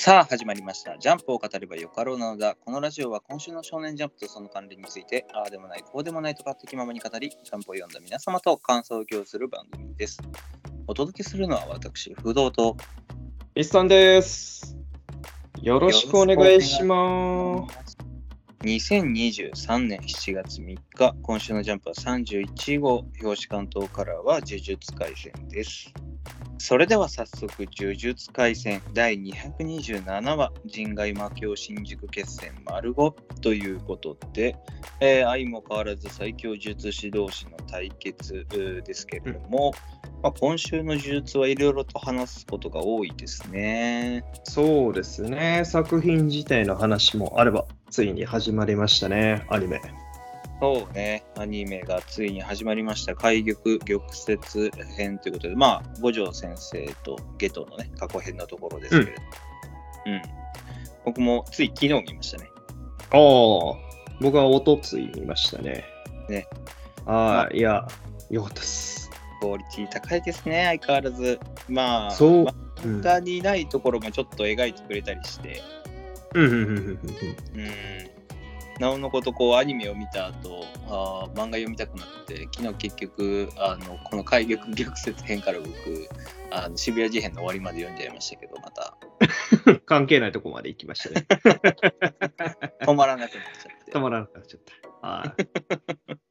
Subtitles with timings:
[0.00, 0.96] さあ始まりました。
[0.96, 2.54] ジャンプを語ればよかろうなのだ。
[2.54, 10.18] このラジオは今週の少年ジャンプとその関連について、ああでもない、こうでもないと勝手気ままに語り、ジャンプを読んだ皆様と感想を共有する番組です。
[10.86, 12.78] お届けするのは私、不動と。
[13.54, 14.74] イスさんです。
[15.60, 17.98] よろしくお願いします。
[18.62, 25.92] 2023年7月3日、今週のジャンプは31号、表紙関東カラーは呪術廻戦です。
[26.60, 34.54] それでは早速、呪術廻戦第227話、人外魔境新宿決戦丸5ということで、
[35.00, 38.46] えー相も変わらず最強術師同士の対決
[38.84, 39.72] ですけれども、
[40.22, 44.22] まあ、今週の呪術はいろいろと話すことが多いですね。
[44.44, 45.62] そうですね。
[45.64, 49.80] 作品自体の話もあれば、ついに始まりましたね、アニメ。
[50.60, 53.14] そうね、アニメがついに始まりました。
[53.14, 59.22] 開玉玉折編ということで、まあ、五条先生とゲトのね、過去編のところですけれど。
[60.06, 60.22] うん。
[61.06, 62.50] 僕もつい昨日見ましたね。
[63.10, 63.18] ああ、
[64.20, 65.84] 僕はおとつい見ましたね。
[66.28, 66.46] ね。
[67.06, 67.88] はい、いや、
[68.28, 69.10] よかったです。
[69.40, 71.40] クオリティ高いですね、相変わらず。
[71.70, 72.46] まあ、そう
[73.02, 75.62] 他にないところもちょっと描いてくれたりして、
[76.34, 76.76] うん、うん、うん、うん。
[76.76, 78.09] うん。
[78.80, 85.68] なおのこと、こう、アニメを見た後、あー漫画読みたくなって、昨日結局、あの、この開玉玉折編から僕、
[86.50, 88.96] あの渋谷事変の終わりまで読んじゃいましたけど、また、
[89.66, 89.80] うん。
[89.80, 91.26] 関係ないとこまで行きましたね。
[92.80, 93.92] 止まらなくなっちゃって。
[93.92, 94.60] たまらなくなっちゃっ
[95.02, 95.06] た。
[95.06, 95.34] は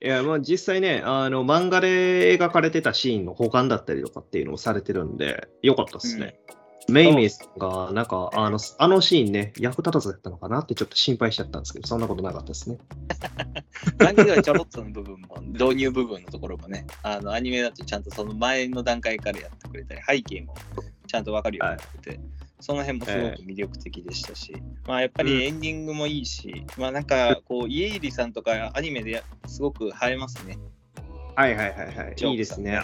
[0.02, 0.06] い。
[0.06, 6.40] いや、まあ実際ね、あの、漫画で描かれてたシーンの保管だったりとかっていうのをされてるんで、よかったですね。
[6.90, 12.78] メイメイさんが、なんか、あの、あのシーンね、役立たずだったのかなってちょっと心配しちゃったんですけど、そんなことなかったですね。
[13.98, 20.56] 漫画ではちょろっとの部分も、導入部分のところもね、あのアニメだとちゃんとその前の段階からやってくれたり、背景も
[21.08, 22.20] ちゃんとわかるようになってて、
[22.60, 24.54] その辺もすごく魅力的でしたし、
[24.86, 30.58] まあやっぱりエンディングもいいし、まあなんかこう、家入さんとかアニメでやすごく映えますね。
[31.36, 32.16] はいはいはいはい。
[32.18, 32.82] いいですね。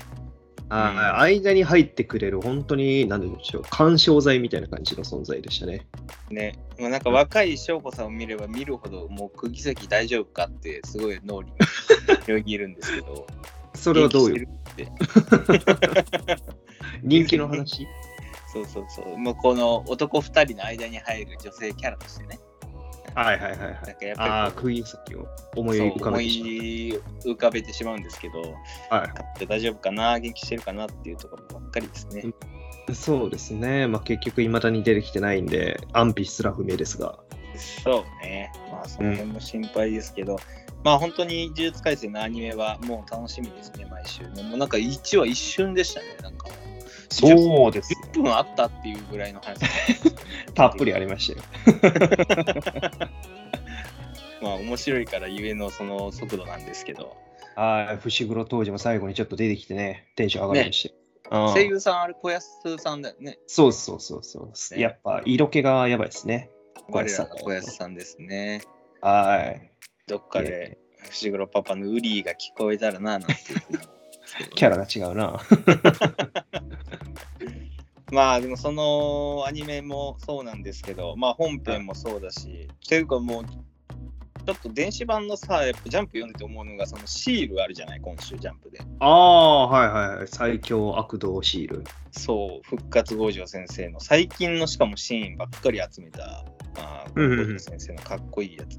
[0.70, 5.86] あ間に入ってくれる、本当に、なんでしょう、干渉剤みたいな感じの存在でしたね。
[6.30, 11.56] ね、まあ、なんか若い翔子さんを見れば見るほど、もう釘崎大丈夫かってすごい脳裏に
[12.28, 13.28] よぎるんですけど、
[13.76, 14.48] それはどういう、
[17.04, 17.88] 人気の話？
[18.52, 19.18] そうそうそう。
[19.18, 22.40] もうこの男2人の間に入る女性キャラとしてね。
[23.16, 23.74] はいはいはいはい。
[23.74, 28.42] なんかやっああ、ぱりこ釘先を思う、い浮かべてし思い浮かべてしまうんですけど、
[28.92, 29.02] まう。
[29.02, 29.08] はい。
[29.10, 32.26] 勝って大丈夫かな、元気してるかなっていうところばっかりですね。
[32.94, 33.88] そうですね。
[33.88, 37.18] まあ、結局、未だに出てきてないんで、安否すら不明ですが。
[37.58, 38.52] そうね。
[38.72, 40.38] まあその辺も心配ですけど、
[40.84, 44.44] まあ本当に呪術廻戦のアニメはもう楽しみですね、毎週ね。
[44.44, 46.48] もうなんか1話一瞬でしたね、なんか。
[47.10, 49.60] そうですよ10分あったっていうぐらいの話。
[50.54, 51.46] たっぷりありましたよ。
[54.42, 57.16] まあ面白いからゆえのその速度なんですけど。
[57.56, 60.96] はい、伏黒当時も最後にちょっと出てきてね、テンション上がりましたよ。
[61.00, 61.06] うん
[61.54, 63.40] 声優さん、あれ、小安さんだよね。
[63.48, 66.52] そうそうそうそう、ねやっぱ色気がやばいですね。
[66.88, 68.62] 小我安さん小安さんですね。
[69.02, 69.72] はい。
[70.08, 70.78] どっかで
[71.10, 73.36] 伏黒パパのウリーが聞こえたらな、なんて
[74.56, 75.40] キャラが違うな。
[78.12, 83.46] まあでもそのアニメもそうなんですけど、まあ本編もそうだし、というかもう、
[84.46, 88.80] ちょっと電子版のさ、やっぱジャンプ読んでて思うのが、そのシールあるじゃない、今週ジャンプで。
[89.00, 90.28] ああ、はいはいはい。
[90.28, 91.84] 最強悪道シール。
[92.12, 96.46] そう、復活五条先生の最近のしかもシーンばっかり集めた、
[96.76, 98.78] まあ、五条先生のかっこいいやつ。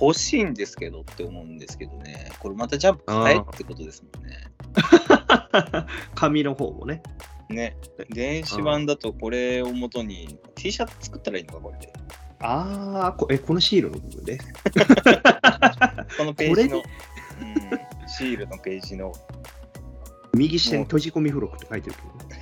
[0.00, 4.36] 欲しいんですけどって思うんですけどね、これまたジャンプ変えってことですもんね。
[6.14, 7.02] 紙の方もね。
[7.48, 7.76] ね、
[8.10, 11.92] 電子版だとこれをもとに T シャツ作ったらいいのか、これで。
[12.40, 14.38] ああ、こえこのシールの部分で。
[16.16, 16.88] このページの、こ
[17.40, 19.12] うん、シールのページの、
[20.34, 22.40] 右下に閉じ込み付録って書いてるけどね。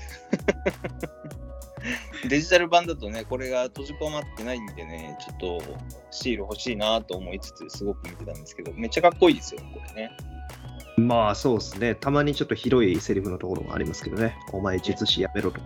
[2.28, 5.62] デジタル版だとね、これが閉じ込まってないんでね、ちょっと
[6.10, 10.10] シール欲しいなと思いつつ、すごく見てたんですけど、めっちゃかっこいいですよ、これね。
[10.98, 11.94] まあそうですね。
[11.94, 14.36] たまにちょっと広いセリフのところもありますけどね。
[14.52, 15.60] お前術師やめろと。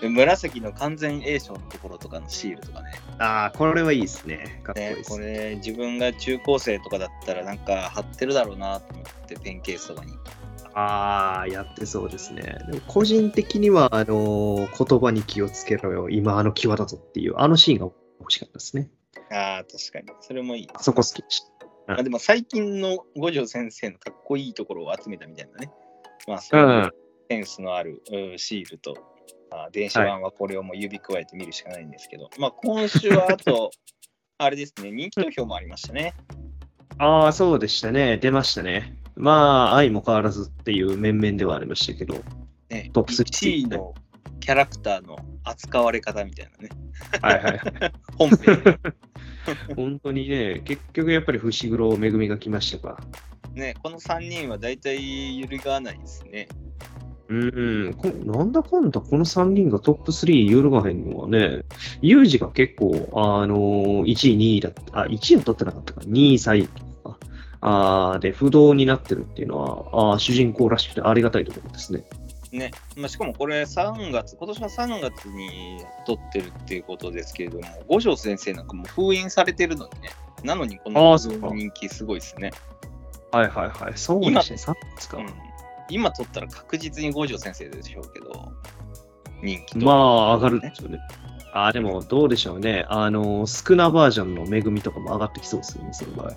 [0.00, 2.92] で 紫の完全栄翔のところとかのシールとかね。
[3.18, 4.60] ああ、これはいいですね。
[4.64, 5.10] かっこいいねです。
[5.10, 10.12] これ、自分が中高生とかだったら、なんか貼ってるだろうなと思って、ペンケースとかに。
[10.74, 12.58] ああ、やってそうですね。
[12.70, 16.08] でも個人的には、あのー言葉に気をつけろよ。
[16.08, 18.90] 今あの際だぞっていう、あのシーンが欲しかったですね。
[19.30, 20.18] ああ、確かに。
[20.20, 20.68] それもいい。
[20.74, 21.51] あそこ好きでした。
[21.86, 25.70] まあ、でも最近の五条先生のかっこいいところを集めたみたいなね。
[26.28, 26.90] まあ、そういう
[27.28, 28.96] センスのあるうんシールと
[29.50, 33.70] あ電子版はこれをもう指くわえて見るしかないんですけど、まあ今週はあと、
[34.38, 36.14] あれですね、人気投票もありましたね。
[36.98, 38.18] ああ、そうでしたね。
[38.18, 38.96] 出ましたね。
[39.14, 42.14] まあ、愛も変わらずっていう面々ではありましたけど。
[42.70, 43.94] ねトップ3 1位の
[44.42, 46.70] キャラクターの扱われ方みたいなね。
[47.20, 47.60] はいはい。
[48.18, 48.78] 本編で。
[49.76, 53.00] 本当にね、結局やっぱり伏黒めぐみが来ましたか。
[53.54, 56.48] ね、この3人は大体揺るがないですね。
[57.28, 61.62] うん、こなんだかんだこの3人がトップ3揺るがへんのはね、
[62.02, 66.82] ユージが結構、あのー、1位、2位だった、あ、1位は取ってなかったか、2位、3位か。
[67.64, 72.04] あーで、不動になってるっていうのは、あー主人公らしくてありがたいところですね。
[72.52, 80.10] ね、まあ、しかもこれ3月、今年の3月に撮ってるっていうことですけれども、五条先生なんかもう封印されてるのにね、
[80.44, 82.52] なのにこあの人気すごいですね。
[83.30, 83.92] はいはいはい。
[83.96, 85.16] そうですね、3月か。
[85.16, 85.26] うん、
[85.88, 88.52] 今撮ったら確実に五条先生でしょうけど、
[89.42, 89.86] 人気と。
[89.86, 90.98] まあ、上がるでしょうね。
[91.54, 92.86] あーでも、どうでしょうね。
[92.88, 96.32] あのー、少なバージョンのめぐみとかも上がってきそうですよね、その場合。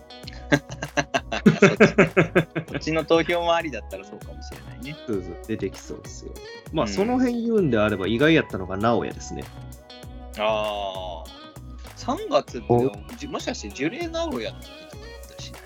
[2.65, 4.95] こっちの投票もありだったらそうかもしれないね。
[5.07, 6.31] そうそう出てきそうですよ。
[6.73, 9.43] まあ、うんその辺言うんであれば、意外やったのが直哉ですね。
[10.37, 11.29] ああ。
[11.97, 15.61] 3月っておじもしかして樹齢直哉の時とかだったりしない？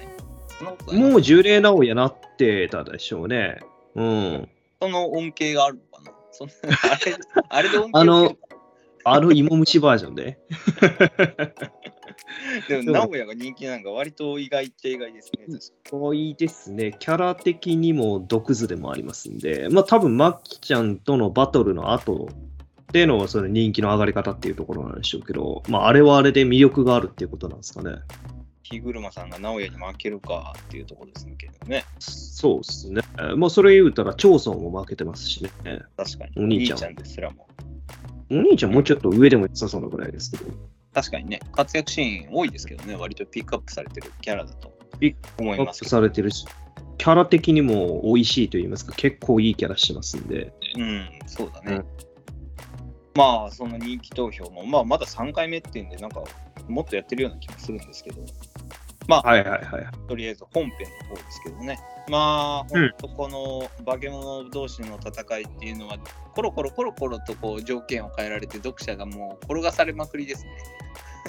[0.48, 3.60] そんなことないもう呪霊直哉なってたでしょうね。
[3.96, 4.50] うん。
[4.82, 6.12] その恩恵があるのかな？
[6.32, 7.18] そんなあれ
[7.50, 8.49] あれで恩恵あのを受ける
[9.04, 10.40] あの芋虫バージョンで。
[12.68, 15.46] でも、名古屋が人気なんか割と意外っちゃ意外ですね。
[15.90, 16.96] そういいですね。
[17.00, 22.30] キャラ的にも毒図でもありますんで、まあ多分、マッキちゃんとのバトルの後
[22.92, 27.98] でのその人気の上がり方っていうところなんでしょうけど、まああれはあれで魅力があるっていうことなんですかね。
[28.70, 31.84] 日車さんが名古屋に負けるかっていうところですけどね。
[32.00, 33.02] そうですね。
[33.36, 35.52] まあそれ言うたら、長村も負けてますしね。
[35.98, 36.32] 確かに。
[36.38, 37.48] お兄ちゃんお兄ですらも。
[38.32, 40.46] お兄ちゃんもうちょっと上でも良さそうなぐらいですけど。
[40.94, 45.90] 確かにね、活躍シーン多いですけどね、割とピックアップされてるキャラだとピ思いアップますけど。
[45.90, 46.46] されてるし、
[46.98, 50.54] キャラ的にも美味しいと言いますか、結構いいキャラしてますんで。
[50.76, 51.76] うん、そうだね。
[51.76, 51.86] うん
[53.16, 56.24] まあ、その人気投票も、まあ、まだ3回目っていうんで、なんか、
[56.70, 58.22] もっとやってるような気もするんですけど、
[59.08, 60.08] はいはいはい。
[60.08, 61.80] とりあえず本編の方ですけどね。
[62.10, 65.98] まあ、ほんとこの化け物同士の戦いっていうのは、
[66.36, 70.52] コロコロコロコロとこう条件を変えられて、読者がもう転がされまくりですね。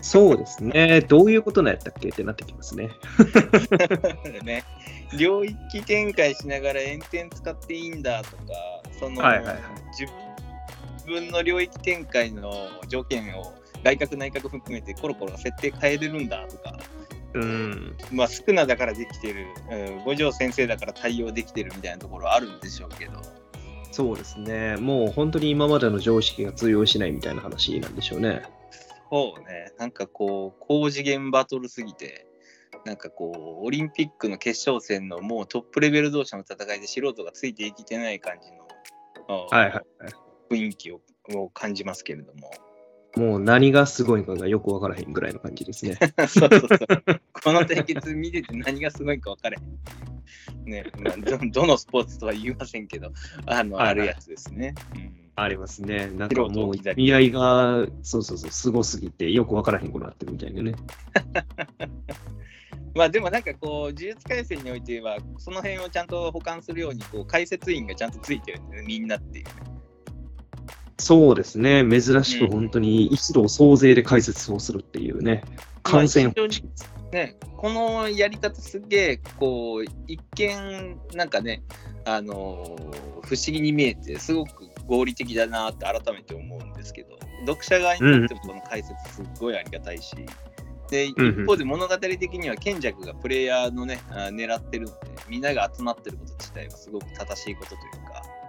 [0.02, 1.00] そうですね。
[1.02, 2.90] どういうことなんやったっけってなってきますね。
[4.42, 4.64] ね、
[5.18, 8.42] 領域展開しながら炎天使っていいんだとか、
[8.98, 9.56] その、はいはいはい
[11.02, 13.52] 自分の領域展開の条件を
[13.82, 16.78] 外角内角含めてコロコロ設定変えれるんだとか、
[17.34, 17.96] うん。
[18.12, 23.20] まあ少なだからできてる、うん五条先生だから対応できてるみたいなところはあるんでしょうけど、
[23.92, 24.76] そうですね。
[24.76, 28.42] もう本当に今までの常識が通用しないみたいな話なんでしょうね。
[29.10, 32.26] そうね、なんかこう、高次元バトルすぎて、
[32.84, 38.68] なんかこう、オリンピックの決勝戦のもうトップレベル同士の戦いで素人がついていけてない感じの、
[39.50, 39.84] あはいはい。
[40.50, 41.00] 雰囲気を
[41.34, 42.50] を感じますけれども。
[43.16, 45.98] もう何がすごいかがよくわからへんぐらいの感じですね。
[46.28, 46.68] そうそうそう。
[47.32, 50.64] この対決見てて何がすごいか分かれへん。
[50.64, 53.12] ね、まあどどのスポーツとは言いませんけど、
[53.46, 54.74] あの、あるやつですね。
[54.94, 56.10] うんありますね。
[56.10, 60.74] なんかもう合いが、そうそうそう、すごすぎてよくわからへんくなってるみたいなね。
[62.94, 69.52] まあでもなんかこう、呪術廻戦においては、その辺をちゃんと保管するように、こう、解説員がちゃんとついてるんでね、みんなっていうね。
[71.00, 71.84] そうですね。
[71.88, 75.42] 珍しくうん本当に一同総勢で解説をするっていうね。
[75.82, 76.32] 感染
[77.12, 81.62] ね、このやり方すげえ、こう、一見、なんかね、
[82.04, 87.16] あのー不思議に見えて、すごく合理的だなって改めて思うんですけど、
[87.46, 90.16] 読者側にとってもこの解説すっごいありがたいし、
[90.90, 97.80] で、一方で物語的には賢弱がプレイヤーのね、あ狙ってるので、みんなが集まってること自体はすごく正しいことという
[98.12, 98.39] か、あ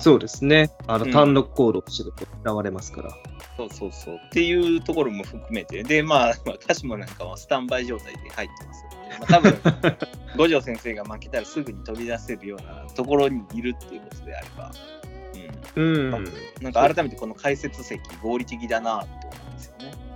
[0.00, 0.70] そうですね。
[0.86, 3.10] あの、うん単独行動してると嫌われますから。
[3.56, 4.14] そうそうそう。
[4.16, 9.98] っていうところも含めて、で、まあ、私もなんかはスタンバイ状態で入ってますので、まあ、多分
[10.36, 14.70] 五条先生が負けたらすぐに飛び出せるようなところにいるっていうことであれば、
[15.76, 20.07] うんうん、なんか改めてこの解説席合理的だなと思うんですよね。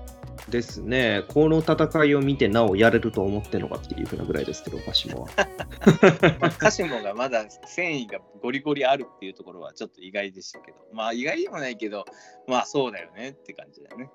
[0.52, 1.24] ですね。
[1.28, 5.26] この戦いを見てなおやれると思ってるのかっていうふうなぐらいですけど、鹿島は。
[6.38, 12.04] まあ、カシモがまだ繊維がゴリゴリあるっていうところはちょっと意外でしたけど、まあ意外でもないけど、
[12.46, 14.10] まあそうだよねって感じだよね。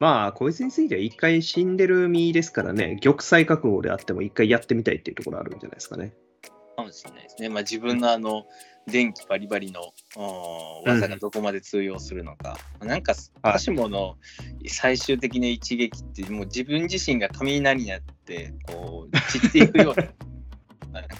[0.00, 6.14] まあ、こいつについては一回死んでる身ですからね、玉砕覚悟であっても一回やってみたいっていうところあるんじゃないですかね。
[6.80, 7.48] かもしれないですね。
[7.48, 8.44] まあ自分のあの、
[8.90, 9.80] 電気バリバリの
[10.84, 13.52] 技がどこまで通用するのか、なんかはい。
[13.54, 14.16] カシモの
[14.66, 20.08] 最終的な一撃ってもう自分自身が雷になってこう散っていくような。
[20.92, 21.16] なんか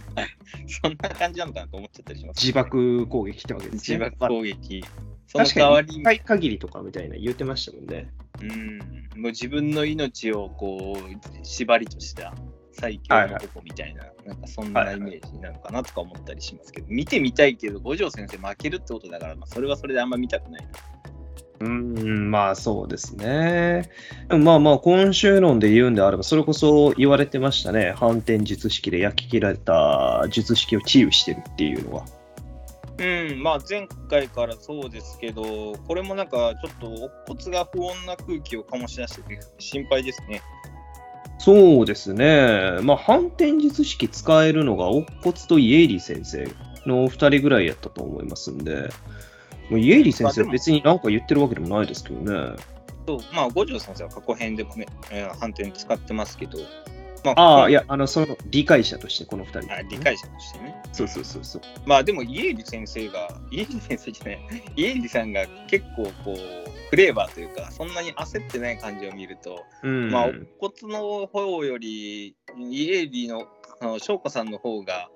[0.66, 3.98] そんな感じなのかなと思っちゃったりします、自爆攻撃ってわけですね。
[3.98, 4.84] 自爆攻撃。
[5.28, 6.00] その代わりに。
[6.00, 8.10] 一回限りとかみたいな言ってましたもんね。
[8.42, 8.78] うん、
[9.20, 12.34] もう自分の命をこう縛りとした
[12.72, 20.68] 最強の男みたいな、なんかそんなイメージなのかなとか思ったりしますけど、見てみたいけど、五条先生負けるってことだから、まあ、それはそれであんま見たくないな。
[21.60, 23.90] うーん、まあそうですね。
[24.30, 27.92] まあまあ、今週論で言うんであれば、それこそ言われてましたね。
[27.96, 32.04] 反転術式で焼き切られた術式を治癒してるっていうのは。
[32.98, 40.40] うん、まあ前回からそうですけど、これもなんかちょっと乙骨が不穏な空気を醸し出してて心配ですね。
[41.40, 42.80] そうですね。
[42.82, 46.44] まあ、反転術式使えるのが、乙骨とイエイリ先生
[46.84, 48.90] の2人ぐらいやったと思いますんで、
[49.70, 52.56] もうイエイリ先生は別に何か言ってるわけでもないですけどね。
[53.06, 56.58] そうまあ五条先生は過去編でもね、えー反転使ってますけど、
[57.24, 60.74] まああ、いや、あの、その理解者として、この2人、あ理解者としてね。
[60.92, 61.62] そうそうそうそう。
[61.86, 64.40] まあでも、イエーリ先生が、イエーリ先生じゃない、
[64.76, 66.36] イエーリさんが結構こう、
[66.90, 70.10] フレーバーというか、そんなに焦ってない感じを見ると、うん。
[70.10, 70.26] まあ、
[70.60, 72.32] 乙骨の方より、イ
[72.92, 73.46] エーリの、
[73.80, 75.08] あの翔子さんの方が、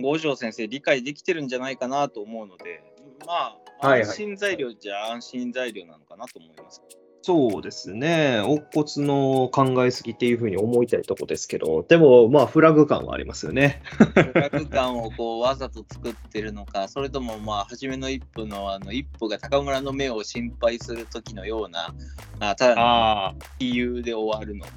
[0.00, 2.82] 五条先生理解できてるんじゃないかなと思うので、
[3.26, 6.82] まあ、はいはい安心材料じゃ安心材料なのかなと思います。
[7.22, 8.40] そうですね。
[8.40, 8.64] 乙
[8.96, 13.82] 骨の考えすぎっていうふうに思いたいとこですけど、でも、まあ、フラグ感はありますよね。
[14.14, 21.94] フラグ感をこうわざと作ってるのか、それともまあ初めの一歩のあの一歩が高村の目を心配する時のような、
[22.40, 24.72] あただのあ理由で終わるのか、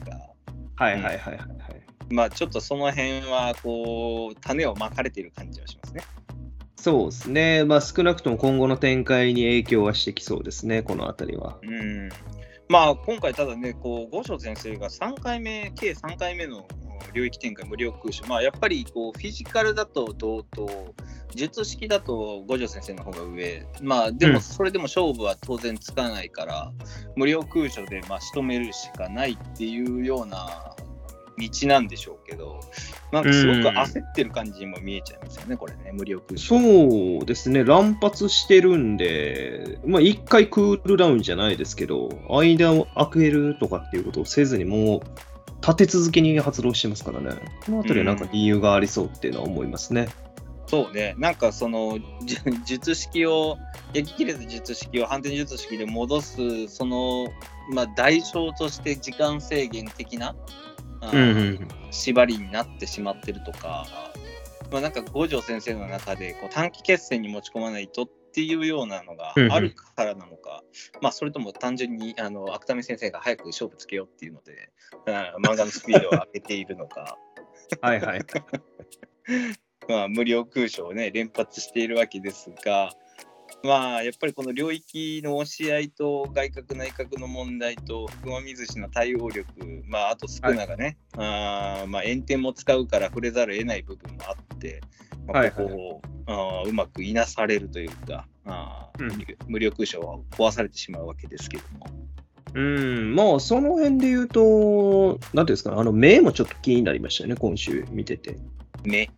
[0.75, 0.83] あ。
[0.83, 1.47] はいはいはいはいはい。
[2.09, 6.03] まあちょっとその辺はこう種をまかれている感じはしますね。
[6.83, 7.63] そうですね。
[7.63, 11.57] まあ、少なくとも今後の展開に影響はしてきそうですね、このあたりは。
[11.63, 12.09] うん。
[12.67, 16.67] まあ今回ただね、こう五条先生が3回目、計3回目の
[17.13, 20.93] 領域展開無料空所、まあやっぱりこうフィジカルだと同等、
[21.33, 24.33] 術式だと五条先生の方が上、まあでうん。
[24.33, 26.73] もそれでも勝負は当然つかないから、
[27.15, 30.75] 無料空所でまあ仕留めるしかないっていうような
[31.37, 32.59] 道なんでしょうけど、
[33.11, 36.59] なんかすごく焦ってる感じにも見えちゃいますよね、これね、無料空所。
[36.59, 45.01] そうですね、乱発してるんで、まあ、一回クールダウンじゃないですけど、間を開けるとかっていうことをせずに、もう
[45.61, 47.31] 立て続けに発動してますからね、
[47.65, 50.09] このあたりはなんか理由がありそうっていうのは思いますね。
[50.67, 53.57] そうね、なんかそのじ術式を、
[53.93, 57.27] 焼き切れた術式を反転術式で戻す、その、
[57.71, 60.35] まあ、代償として時間制限的な、
[61.11, 63.85] うんうん縛りになってしまってるとか、
[64.71, 70.63] まあ、なんか五条先生の中でこう短期決戦に持ち込まないとっていうようなのがあるからなのか、
[71.01, 74.71] まあ、それとも単純にあの芥見先生が早く勝負つけようっていうので、
[75.05, 77.19] 漫画のスピードを上げているのか。
[77.81, 78.21] はいはい。
[79.87, 82.89] まあ、無料空所をね、連発しているわけですが、
[83.63, 89.47] まあ、やっぱりこの領域の押し合いと外角内角の問題と福間水氏の対応力、
[89.87, 94.81] まあ、あと少ながね、あーまあ、炎天も使うから触れざるを得ない部分もあって、
[95.27, 101.87] まあはいはいここを、あーうまくいなされるというか、あーうん無料空所は壊されてしまうわけですけども。
[102.55, 104.41] うん、まあ、その辺で言うと、
[105.11, 108.37] なんていうんですかね、あの目もちょっと気になりましたよね、今週見てて。
[108.83, 109.09] ね。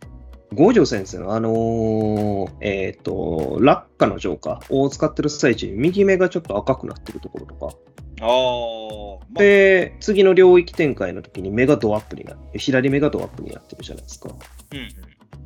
[0.54, 7.76] 五条先生のあのーえっ、と、落下の浄化を使ってる最中に右目がちょっと赤くなってるところとか。
[8.22, 14.30] あー、まあ、で、次の領域展開の時に目がドアップになって、左目がドアップになってるじゃないですか。
[14.30, 14.88] うんうん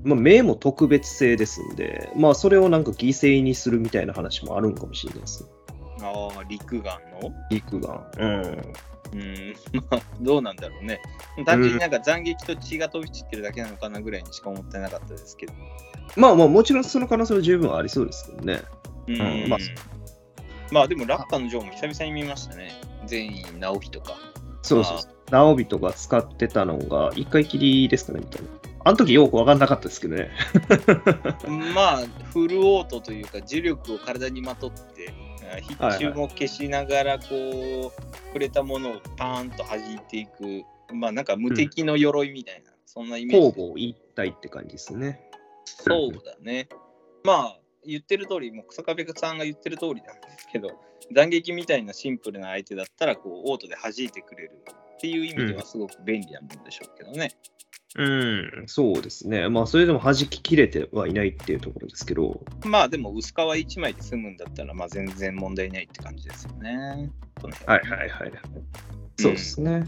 [0.03, 5.49] まあ、目も特別性ですんで、まあ、それをなんか犠牲にするみたいな話もあるんかもしれないですね。
[6.01, 7.33] ああ、陸眼の？
[7.49, 8.09] 陸が。
[8.17, 8.61] うん。
[9.13, 9.55] うん、
[9.89, 11.01] まあ、どうなんだろうね。
[11.45, 15.53] 単純になんか斬撃と血が飛び散ってるだけなのかなぐらいにしか思ってなかったですけど。
[16.15, 18.61] まあまあ、もちろんその可能性は十分ありそうですけどね。
[19.07, 19.59] うんまあ
[20.71, 22.79] まあでも、ラッカのジョーも久々に見ましたね。
[23.05, 24.13] 全員直樹とか。
[24.61, 25.11] そうそうそう。
[25.31, 28.47] 直人が使ってたのが、一回きりですかね、みたいな。
[28.85, 30.31] あの時よくわかんなかったですけどね。
[31.75, 35.13] まあ、フルオートというか、重力を体にまとって、
[35.57, 37.91] 必中も消しながら、こう、
[38.27, 40.63] 触れたものをパーンと弾いていく、
[40.93, 45.21] まあなんか無敵の鎧みたいな、そんなイメージ交で互一体って感じですね。
[45.65, 46.67] そうだね。
[47.23, 50.71] まあ、言ってる通り、もう草壁さんが言ってる通りなんですけど、
[51.13, 54.51] 斬撃みたいなシンプルな相手だったら、こう、オートで弾いてくれる
[54.95, 57.31] っていう意味ではすごく便利なものでしょうけどね。
[57.95, 59.49] うん、そうですね。
[59.49, 67.09] まあ、それでも弾き切れてはいないっていうところですけど、まあでも薄皮1枚で済むんだったら、まあ全然問題ないって感じですよね。
[67.65, 68.31] はいはいはい。
[69.17, 69.85] そうですね。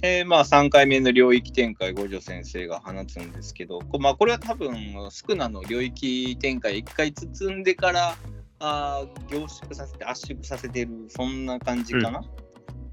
[0.00, 4.74] で、まあ3回目の領域展開、五条先生が放つんですけど、こまあこれは多分、
[5.10, 8.16] スクナの領域展開1回包んでから、
[8.58, 12.22] あー凝縮させて圧縮させてる、そんな感じかな。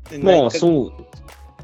[0.09, 0.93] でまあ、そう。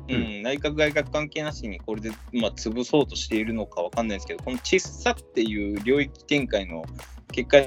[0.09, 6.85] うん、内閣外閣関係なしにこれで、まあ、潰そうとしているのかわかんないですけど、この小さっていう領域展開の
[7.31, 7.57] 結果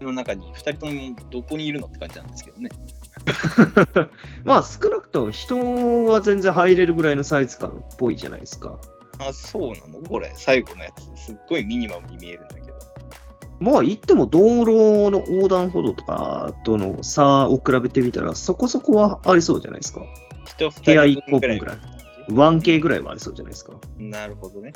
[0.00, 2.70] の中に2人ともどこにいるのって感じなんですけどね。
[4.44, 8.78] まあ、少なくとも人は全然入れるぐらいのサイズ感っぽいじゃないですか。
[9.18, 10.08] あ、そうなの？
[10.08, 11.24] これ、最後のやつ。
[11.24, 12.68] すっごいミニマムに見えるんだけど。
[13.58, 20.00] まあ、言っても道路の横断歩道とかとの差を比べてみたら、そこそこはありそうじゃないですか。
[20.44, 21.78] 人2部屋1個分ぐらい。
[22.28, 23.00] 1K ぐらい。
[23.00, 23.52] はありそうじゃない。
[23.52, 23.72] ですか。
[23.98, 24.72] なるほどね。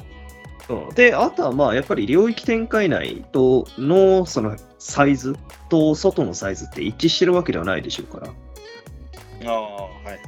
[0.68, 5.36] うで、あとはまあ、やっぱり領域展開内とのそのサイズ
[5.68, 7.82] と外のサイズって一致してるわけではない。
[7.82, 8.28] でしょうから。
[8.28, 10.04] ああ、はい。
[10.04, 10.14] はい。
[10.14, 10.22] はい。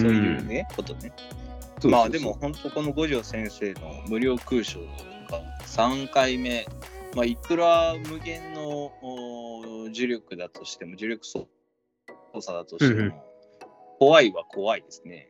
[0.00, 0.38] そうい。
[0.38, 1.00] うね、ことね。
[1.00, 4.80] そうそうそうまあでも、本当この五条先生の無料空所
[5.30, 6.66] が3回目、
[7.14, 7.36] まあ、い。
[7.36, 11.48] くら無限のお重力だとしても、重力操
[12.40, 13.24] 作だとしても、
[14.02, 15.28] 怖いは怖いですね。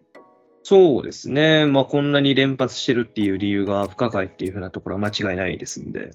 [0.63, 1.67] そうですね。
[1.67, 6.13] まあ、こんなに連発してるっていう理由が不可解っていうふうなところは間違いないですんで、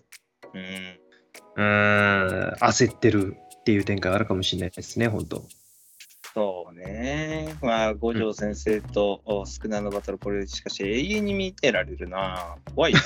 [0.56, 1.00] うん。
[1.56, 5.46] うーん、焦ってるっていう展開あるかもしれないですね、本当。
[6.34, 7.56] そうね。
[7.62, 12.56] まあ、五条先生と、おスクナのバトル、これしかし永遠に見てられるな。
[12.74, 13.00] 怖いな。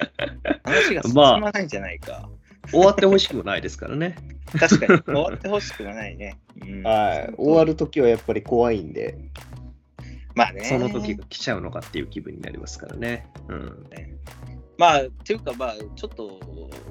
[0.64, 2.26] 話が進まないんじゃないか。
[2.70, 4.16] 終わってほしくもないですからね。
[4.58, 6.38] 確かに、終わってほしくはないね。
[6.62, 7.34] うん、はい。
[7.36, 9.18] 終わるときはやっぱり怖いんで、
[10.34, 10.64] まあね。
[10.64, 13.26] その時が来ちゃうのかっていう気分になりますからね。
[13.48, 13.86] うん。
[14.78, 16.38] まあ、っていうか、まあ、ちょっと、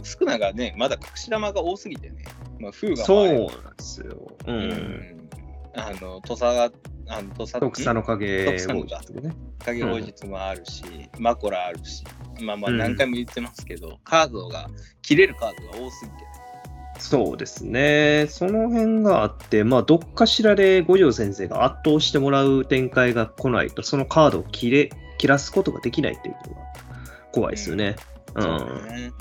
[0.01, 2.25] スクナがね、まだ隠し玉が多すぎてね、
[2.59, 3.50] まあ、風がそうなんで
[3.83, 4.31] すよ。
[4.48, 4.51] う。
[4.51, 5.29] うんん。
[5.75, 6.72] あの、土佐が、
[7.07, 9.35] あの土佐特佐の影王子ね。
[9.64, 10.83] 影法術もあるし、
[11.20, 12.03] マコラあるし、
[12.42, 14.70] まあまあうん何回も言ってますけど、カードが、
[15.01, 16.18] 切れるカードが多すぎて、
[17.00, 18.27] そうですね。
[18.29, 26.61] その辺があって、まあ、どっかしらで五条先生が圧倒してもらう展開が来ないと、そのカードを切れ切らすことができないっていうのが
[27.31, 27.96] 怖いですよね。
[28.35, 28.42] うん。
[28.44, 29.11] そうね。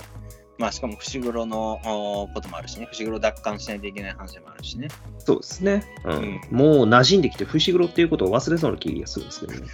[0.57, 4.87] まあしかも伏黒のおこともあるしね、伏黒奪還しないといけない話もあるしね。
[5.19, 5.83] そうですね。
[6.05, 6.13] うん。
[6.13, 9.67] うんもう馴染んできて、伏黒っていうことを忘れそうな気がするんですけどね。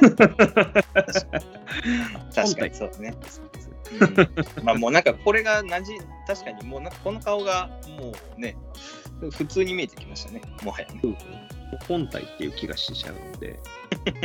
[2.34, 3.14] 確かにそうね。
[4.00, 5.92] うん、まあもうなんかこれがなじ、
[6.26, 7.68] 確かにもうなんかこの顔が
[7.98, 8.56] もうね、
[9.32, 11.02] 普通に見えてきましたね、もはやね。
[11.86, 13.58] 本体っていう気がしちゃうので、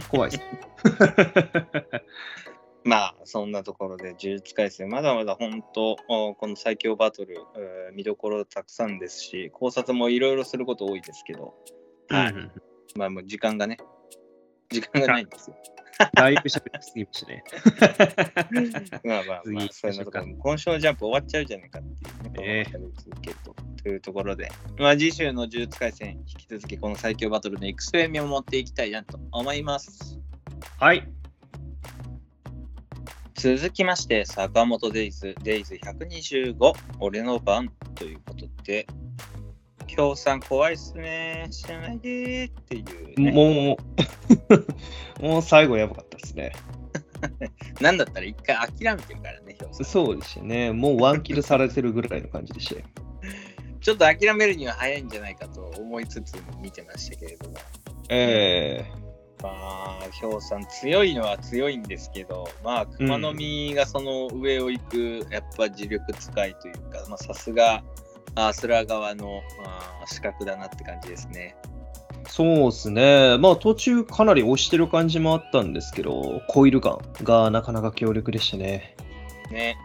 [0.09, 0.43] 怖いです。
[2.87, 11.53] まあそんなところで呪術廻戦、まだまだ本当、おこの最強バトル、えー見どころたくさんですし、考察もいろいろすること多いですけど、
[12.07, 12.51] はいうん
[12.95, 13.77] まあもう時間がね、
[14.69, 15.57] 時間がないんですよ。
[16.13, 17.43] だいぶ喋りすぎましたね。
[19.03, 23.55] まあまあまあ、次そういうのとこ行きましょう今週のジャンプ終わっちゃうじゃないかっていうね、ええこのまま喋り続けると。
[23.83, 30.19] というところで、まあ次週の呪術廻戦、引き続きこの最強バトルのエクスペリメを持っていきたいなと思います。
[30.79, 31.16] はい。
[33.39, 38.87] 続きまして、坂本デイズ、デイズ125、俺の番ということで、
[39.95, 42.83] 今日さん怖いっすね、知らないでーってい
[43.15, 43.31] う、ね。
[43.31, 43.77] も
[45.21, 46.51] う、 もう最後やばかったですね。
[47.79, 49.55] なんだったら一回諦めてるからね。
[49.71, 50.71] そうですよね。
[50.71, 52.87] もうワンキルされてるぐらいの感じでしたよ。
[53.81, 57.57] ちょっと諦めるには早いんじゃないかと思いつつ見てましたけれども。
[58.09, 58.83] え
[59.41, 67.83] まあ、ヒョウさん強いのは強いんですけど、まあ、熊の実がその上を行く、やっぱ磁力使いというか、まあ、さすが、
[68.35, 71.55] あスラ側のあ資格だなって感じですね。
[72.25, 73.37] ーそうですね。
[73.39, 78.95] まあ途中かなり押してる感じもあったんですけど、コイルガンがなかなか強力でしたね。
[79.49, 79.77] ね。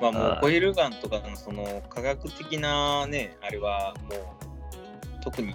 [0.00, 4.47] まあもはいうコイルガンとかのその科学的なね、あれはもう
[5.20, 5.54] 特に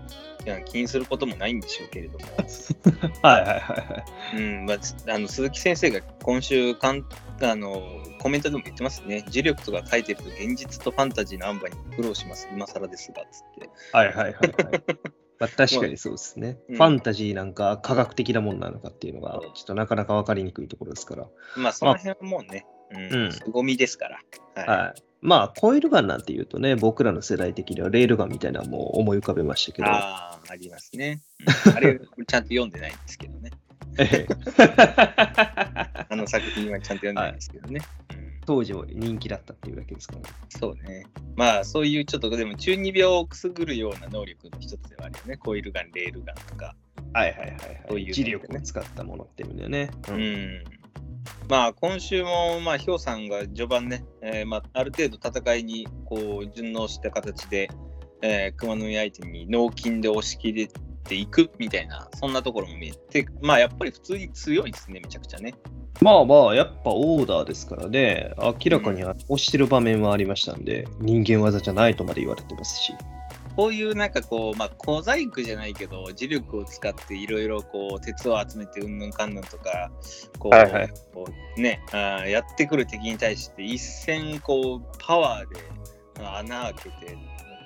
[0.66, 2.26] 気にすることもないんでしょうけれども、
[3.22, 4.38] はいはいはいはい。
[4.38, 7.06] うんまあ、つあの鈴木先生が今週かん
[7.42, 7.82] あの
[8.20, 9.26] コメントでも言ってますね。
[9.30, 12.48] 磁力とか書いてると現実とファンタジーの塩梅に苦労します。
[12.52, 13.70] 今更ですが、つって。
[13.92, 14.36] はいはいはい、はい。
[15.40, 21.28] まあ、確かにそうですね、うんファンタジーなんか科学的なもんなのかっていうのが、ちょっとなかなか分かりにくいところですから。
[21.58, 24.20] まあその辺はもうね、うんうん凄みですから。
[24.56, 25.13] はいはい。
[25.24, 31.22] まあ、コイルガンなんていうとね、僕らの世代的にはレールガンみたいなのも思い浮かべましたけど、ああ、ありますね。
[31.66, 33.52] うんあれ、 ちゃんと読んでないんですけどね。
[34.00, 34.28] ええ
[36.10, 37.82] あの作品はちゃんと読んでないんですけどね。
[38.18, 40.26] うん当時は人気だったっていうだけですから、ね。
[40.50, 41.06] そうね。
[41.36, 45.38] まあ、そういうちょっと、でも中二病をくすぐるような能力の一つではあるよね。
[45.38, 46.76] コイルガン、レールガンとか。
[47.14, 47.86] はいはいはい、はい。
[47.88, 49.90] そういうのね磁力を使ったものっていう意味でね。
[50.10, 50.12] う。
[50.12, 50.83] ん。
[51.50, 57.70] まあ、今週も、まあ、ヒョウさんが序盤ね、えーまあ、ある程度戦いにこう順応した形で、
[58.22, 60.68] えー、熊の実相手に脳筋で押し切れ
[61.04, 65.54] ていくみたいな、そんなところも見えて、まあ、やっぱり普通に強いですね、めちゃくちゃね。
[66.02, 72.94] まあまあ、やっぱオーダーですからね、明らかに押してる場面はありましたんで、人間技じゃないとまで言われてますし。
[73.56, 79.92] こういうなんかこう、まあ、小細工じゃないけど、磁力を使っていろいろこう、鉄を集めてうんぬんかんぬんとか、
[80.40, 85.60] こう、はいはいこうねあー、やってくる敵に対して一戦こう、パワーで
[86.26, 87.18] 穴開けて、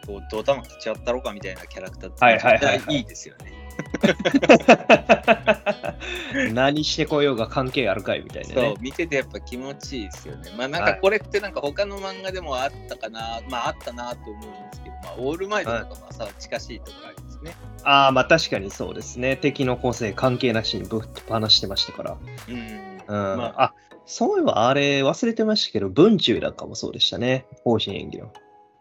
[0.05, 3.56] こう、ドタマ切っちゃったろかみたいなキャラクターってはいはいいいですよね。
[6.53, 10.51] 何してこようが関係あるかいみたいなそうね。、見ててやっぱ気持ちいいですよね。
[10.57, 17.55] まあなんはいかこれってなんか他の漫画でもあったかな、まああったなと思うんですけど、まあオールマイトとかもさ、近しいところありますね。
[17.83, 19.37] ああ、まあ確かにそうですね。
[19.37, 22.17] 敵の構成関係なしにぶっ放してましたから。
[22.47, 22.97] うん。
[23.07, 23.37] うん。
[23.37, 23.73] まあ、
[24.05, 27.45] そういえばあれ忘れてましたけど、文中なんかもそうでしたね。
[27.63, 28.31] 方針演技の。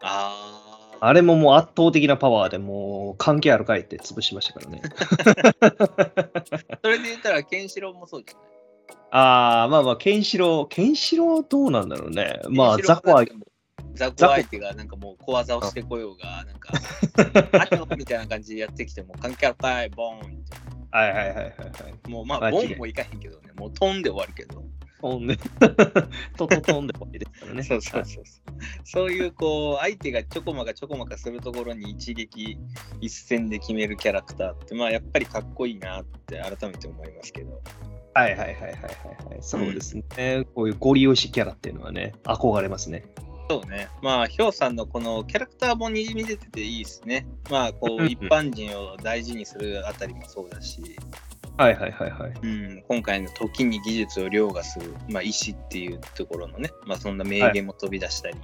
[0.01, 0.56] ああ。
[0.99, 4.81] あれももう圧倒的なパワーでもう関係あるかいって潰しましたからね。
[6.83, 8.47] それで言ったら、ケンシロウもそうじゃない？
[9.11, 12.39] ああ、まあまあ、ケンシロウ、ケンシロウどうなんだろうね。
[12.49, 13.23] まあ、ザコは
[13.93, 16.77] ザコ相手がなんかもう小技をしてこようが、なんか、あ
[17.93, 20.27] っみたいな感じでやってきても、関係あるかい、ボーンって。
[20.91, 21.51] はいはいはいはいは
[22.05, 22.09] い。
[22.09, 24.63] もうまあ、ボーンもいかへんけどね、もう飛んで終わるけど。
[25.01, 25.37] 飛んで、
[26.37, 27.63] トト飛んで終わりですからね。
[27.63, 28.53] そうそうそうそう。
[28.83, 32.57] そういうこう、相手がちょこまかちょこまかするところに一撃
[33.01, 37.61] 一戦で決めるキャラクターって、まあやっぱりかっこいいなって改めて思いますけど。
[38.13, 39.37] はいはいはいはいはいはい。
[39.41, 40.45] そうですね。
[40.55, 43.05] こういうゴリ押しキャラっていうのはね、憧れますね。
[43.49, 43.87] そうね。
[44.01, 47.27] まあ、ヒョウさんのこのキャラクターもにじみ出てていいですね。
[47.49, 50.81] まあ、こうんうんう、一般人を大事にするあたりもそうだし、
[51.57, 52.33] はいはいはいはい。
[52.43, 58.37] うん、今回の時に技術を凌駕する、まあ、意志っていうところのね、まあ、そんな名言も飛び出したり、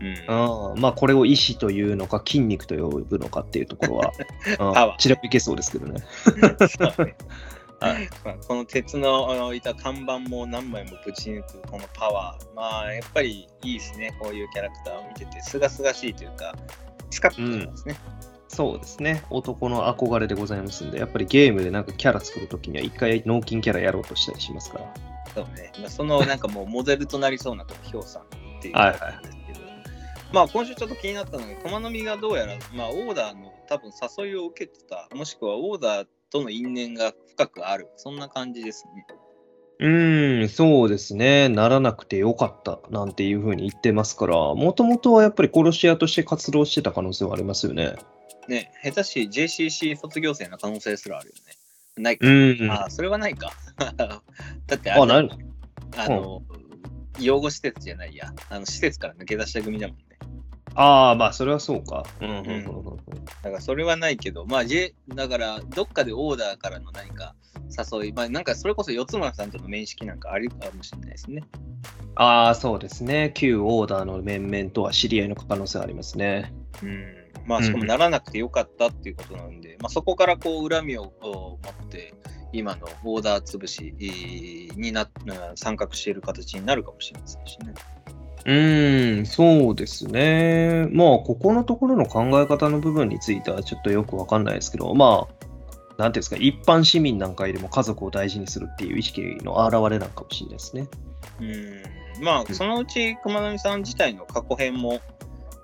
[0.00, 4.12] うん、ああまあこれを意志というのか筋肉と呼ぶのかっていうところは、
[4.58, 4.96] パワー。
[4.96, 6.00] ちらいけそうですけどね。
[7.04, 7.16] ね。
[7.80, 8.08] はい。
[8.24, 16.54] まあ、この鉄のいた看板も何枚もぶち抜くこのパワー、まあやっぱりいいですね、こういうキャラクターを見てて、すがすがしいというか、
[17.10, 17.96] スカッとしますね。
[18.54, 19.24] そうですね。
[19.30, 24.94] 男の憧れでございますんで、やっぱりゲームでなんかキャラ作るときには一回脳筋キャラやろうとしたりしますから。
[25.34, 25.72] そうね。
[25.80, 28.26] まあ、そのなんかもうモデルとなりそうなこのヒョウさんっ
[28.62, 29.60] ていうですけど、
[30.32, 39.06] まあ今週ちょっと気になったのが、駒の実がどうやら、まあ、オーダーの多分誘いを受けてた、もしくはオーダーとの因縁が深くある、そんな感じですね。
[39.80, 41.48] うーん、そうですね。
[41.48, 47.94] ならなくてよかったなんていうふうに言ってますから、もともとはやっぱり殺し屋として活動してた可能性はありますよね。
[48.48, 51.52] ね、下手し JCC 卒業生の可能性すらあるよね。
[51.96, 52.26] ないか。
[52.26, 52.70] うん。
[52.70, 53.52] あ、それはないか。
[53.76, 55.30] だってあ、あれないの？
[55.96, 56.42] あの、
[57.20, 58.32] 養護施設じゃないや。
[58.50, 60.04] あの施設から抜け出した組だもんね。
[60.74, 62.04] ああ、まあ、それはそうか。
[62.20, 62.64] うんうんうんうん
[63.42, 67.34] だからそれはないけど、まあ、J、だからどっかでオーダーからの何か
[67.92, 71.42] 誘い、まあなんかそれこそ四つ村さんとの面識なんかあるかもしれないですね。
[72.16, 73.32] ああ、そうですね。
[73.34, 76.52] 旧オーダーの面々とは知り合いの可能性ありますね。
[76.82, 77.23] うん。
[77.46, 82.14] まあしかもならなくてよかったっていうことなんで、まあそこからこう恨みを持って、
[82.52, 85.08] 今のオーダー潰しえーにな
[85.56, 87.74] 参画している形になるかもしれませんしね。
[88.46, 90.86] うーん、そうですね。
[90.92, 100.88] まあ、ここのところの考え方の部分についてはちょっとよくわかんないですけど、まあ、なんていうんですか、一般市民なんかよりも家族を大事にするっていう意識の表れなのかもしれないですね。
[101.40, 101.44] う
[102.20, 102.24] ん。
[102.24, 105.00] まあそのうち熊波さん自体の過去編も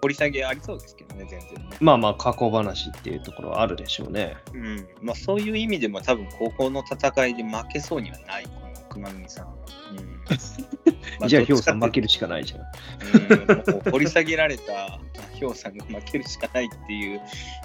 [0.02, 1.76] 掘り下げありそうですけどね、全然ね。
[1.80, 4.36] まあまあ、過去話っていうところはあるでしょうね。
[4.54, 4.88] うん。
[5.02, 9.46] まあそういう意味でも多分高校の戦いで負けそうにはない、この熊波さん。
[9.46, 10.20] うん。
[11.20, 12.60] ま じゃあ、ヒョウさん負けるしかないじゃん。
[12.60, 14.98] うん掘り下げられた
[15.34, 17.20] ヒョウさんが負けるしかないっていう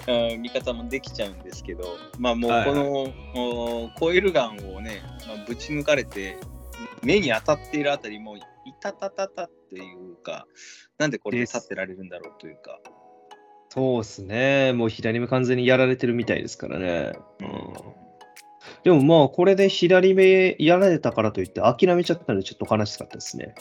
[0.08, 2.74] うん見方もできちゃうんですけど、まあもうはいはいこ
[3.34, 6.36] の、おコイルガンをね、まあ、ぶち抜かれて、
[7.02, 10.46] 目に当たっているあたりも、いたたたたっていうか、
[10.98, 12.80] なんでこれで立ってられるんだろうというか、
[13.68, 14.72] そうですね。
[14.72, 17.12] もう左目完全にやられてるみたいですからね。
[17.40, 18.06] うん
[18.82, 23.54] でもまあ、これで左目やられたからといって諦めちゃったのでちょっと悲しかったですね。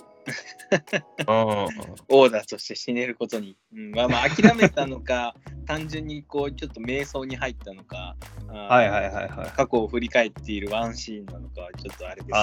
[1.28, 1.68] あ
[2.10, 3.58] オーダーとして死ねることに。
[3.74, 5.36] うん、まあまあ諦めたのか、
[5.66, 8.16] 単純にこうちょっと瞑想に入ったのか、
[8.48, 9.50] あーはいはいはいはい。
[9.52, 12.38] 過去を振り返っているワンシーンなのかはちょっとあれですけど、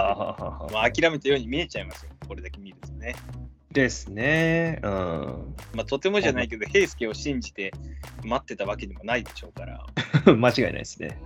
[0.72, 3.14] まあ、諦めたように見えちゃいますよ、これだけ見るとね。
[3.72, 4.80] ですね。
[4.82, 4.90] うん。
[5.74, 7.72] まあ、とてもじゃないけど、平介を信じて
[8.24, 9.84] 待ってたわけでもないでしょうから。
[10.34, 11.18] 間違いないですね。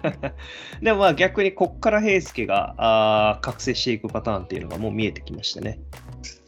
[0.80, 5.80] でもまあ逆にこっから平介があー覚醒していくパターンっていうのがもう見えてきましたね。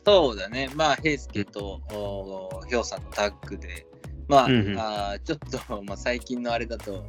[0.07, 3.87] そうだね、まあ、平介とおひょうさんのタッグで、
[4.29, 7.05] まあ、うんうんあーちょっと、 まあ、最近のあれだと、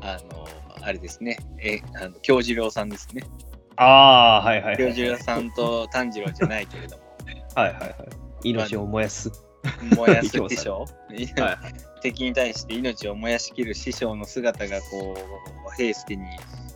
[0.00, 0.48] あの、
[0.80, 3.22] あれですね、え、あの京次郎さんですね。
[3.76, 4.76] ああ、はいはいはい。
[4.78, 7.07] 京次郎さんと炭治郎じゃないけれども、
[7.58, 7.94] はいはいはい。
[8.44, 9.32] 命を燃やす。
[9.96, 10.86] 燃やす師匠、
[11.38, 11.58] は
[12.00, 16.24] 敵に対して命を燃やしきる師匠の姿が、こう、平介に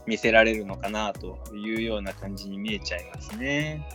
[0.06, 3.86] 見せられるのかなというような感じに見えちゃいますね。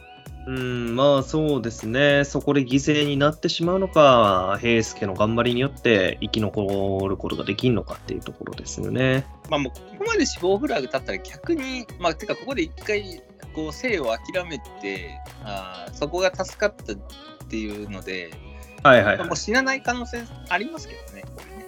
[0.47, 2.23] うん、まあそうですね。
[2.23, 9.25] そこで犠牲になってしまうのか、平介の頑張りによって生き残ることができるのかっていうところですよね。
[9.49, 13.21] まあもうここまで死亡フラグ立ったら逆に、まあてかここで一回
[13.53, 16.97] こう生を諦めてあーそこが助かったっ
[17.49, 18.31] ていうので、
[18.83, 19.35] はいはいはいまあもう。
[19.35, 21.67] 死なない可能性ありますけどね、これね。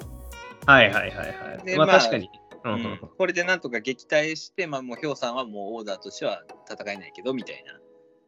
[0.66, 1.66] はいはいはいはい。
[1.66, 2.30] でまあまあ確かに。
[2.64, 7.74] うんこれでなんとか撃退して、まあもうヒョウさんはもうオーダーとしては戦えないけどみたいな。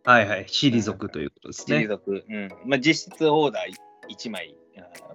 [0.04, 0.46] はいはい。
[0.46, 1.82] 退くということですね。
[1.82, 2.50] 継続、うん。
[2.66, 4.56] まあ実質オーダー1枚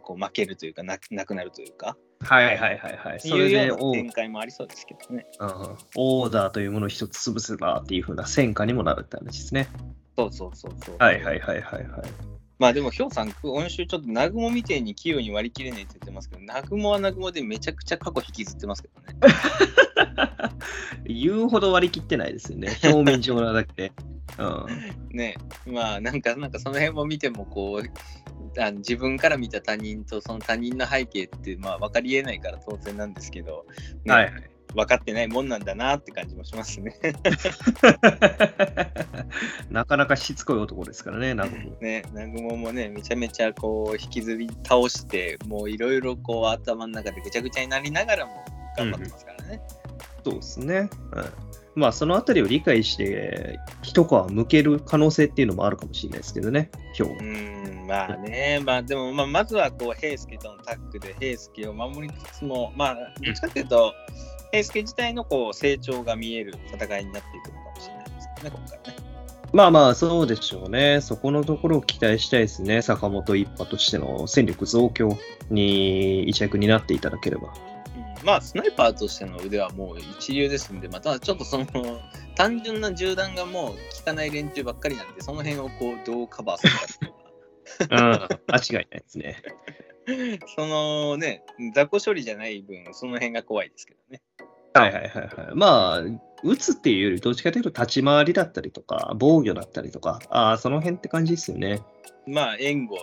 [0.02, 3.20] こう負けるというかなくなくなるというか、はいはいはいはい。
[3.20, 5.26] そいうれでオーような展開もありそうですけどね。
[5.40, 9.68] うんうんオーダーというものを一つ潰せばっていうふうな戦果にもなるって話ですね。
[10.16, 10.96] そうそうそうそう。
[10.98, 12.36] はいはいはいはいはい。
[12.58, 19.18] まあでも、ヒョウさん、今週ちょっと南雲みてえに器用に割り切れないって言ってますけど、南雲は南雲でめちゃくちゃ過去引きずってますけどね。
[21.04, 22.76] 言うほど割り切ってないですよね。
[22.84, 23.92] 表面上なだけで。
[24.38, 25.16] うん。
[25.16, 33.66] ねまあなんか、なんかその辺も見ても、こう、あの自分から見た他人とその他人の背景って、まあ分かりえないから当然なんですけど、
[34.04, 34.50] ねはいはい。
[34.74, 36.94] 分かってないもんなんだなって感じもしますね。
[39.70, 41.76] なかなかしつこい男ですからね、ナグモ。
[41.80, 48.44] ね、南雲もね、めちゃめちゃこう引きずり倒して、もういろいろこう頭の中でぐちゃぐちゃになりながらも
[48.76, 49.62] 頑張ってますからね。
[50.24, 50.90] そうですね。
[51.12, 57.18] うんまあ、そのあたりを理解して、一皮向ける可能性っていうのもあるかもしれないですけどね、今日う。
[57.18, 63.92] ーん、まあね、まあでも、まあ、まずはこう、平介とのタッグで平介を守りつつも、まあ、どっちかというと、
[64.52, 69.06] 平介自体のこう成長が見える戦いになっていくのかもしれないですけどね、ここからね。
[69.52, 71.02] まあまあ、そうでしょうね。
[71.02, 72.80] そこのところを期待したいですね。
[72.80, 75.18] 坂本一派としての戦力増強
[75.50, 77.52] に一役になっていただければ。
[78.26, 81.66] うん、まあ、スナイパーとしての腕はもう一流ですんで、またちょっとその、
[82.34, 89.42] 単純な銃弾がもう効かない連中ばっかりなんで、その辺をこう、どうカバーするかっていうのは うん、間違いないですね。
[90.54, 91.42] そのね、
[91.74, 94.22] 雑魚処理じゃない分、その辺が怖いですけどね。
[94.74, 95.54] はいはいはいはい。
[95.54, 96.02] まあ、
[96.42, 101.82] 打つっていうより、どっちかというと立ち回りだったりとか、防御だったりとか、ああ、その辺って感じですよね。
[102.26, 102.96] まあ、援護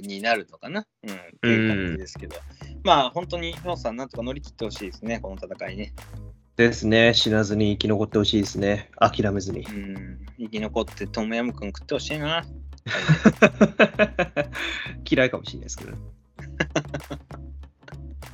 [0.00, 2.36] になるのかな、うん、っていう感じですけど、
[2.82, 5.92] まあ、本当に、ヒョウさん、なんとか乗り切ってほしいですね、この戦いね。
[6.56, 7.14] ですね。
[7.14, 8.90] 死なずに生き残ってほしいですね。
[8.96, 9.70] 諦めずにう。
[9.70, 12.44] ん、生き残って、トムヤムクン食ってほしいな。
[15.10, 15.98] 嫌いかもしれないですけどね。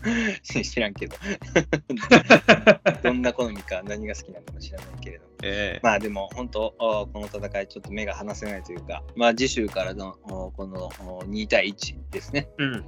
[0.42, 1.16] 知らんけど。
[3.02, 5.30] どんな好みか、何が好きなのかも知らないけれども。
[5.42, 12.48] ええまあでも本当、あこの戦いちょっと目が離せないというか、まあ次週からのおこのお2対1ですね。
[12.58, 12.84] うん。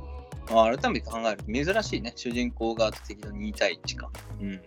[0.50, 2.12] あ改めて考えると珍しいね。
[2.16, 4.10] 主人公側と敵の2対1か。
[4.40, 4.60] うん。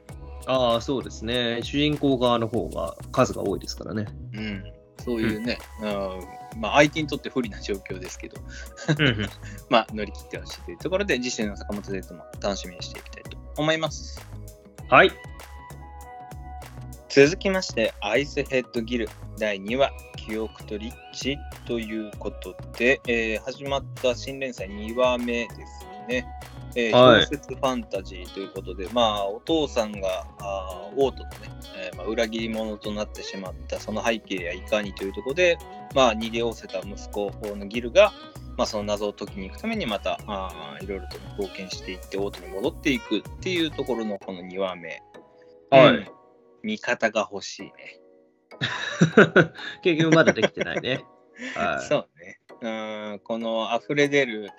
[0.47, 1.59] ああ、そうですね。
[1.63, 4.05] 主人公側の方が数が多いですからね。
[4.33, 4.63] うん。
[5.03, 6.21] そういうね、うん、
[6.55, 8.37] まあ相手にとって不利な状況ですけど、
[9.69, 14.21] まあ乗り切ってほしいというところで、次週の坂本デートも楽しみにしていきたいと思います。
[14.89, 15.11] はい。
[17.09, 26.25] 続きまして、アイスヘッドギル第2話、記憶とリッチということで、えー始まった新連載2話目ですね。
[26.75, 31.37] えーはい小説ファンタジーということで、まあ、お父さんがあー王都のね、
[31.77, 35.57] えーまあ、裏切り者となってしまったその背景やいかにというところで、
[35.93, 38.13] まあ、逃げおせた息子のギルが、
[38.57, 45.01] まあ、その謎を解きに行くためにまたあーいろいろと冒険していって王都に戻っていくっていうところのこの2話目。
[45.71, 46.07] はいうん
[46.65, 47.71] 味方が欲しいね。
[49.83, 51.05] 結局まだできてないね。
[51.55, 51.85] はい。
[51.87, 52.39] そうね。
[52.65, 54.49] うん、この溢れ出る、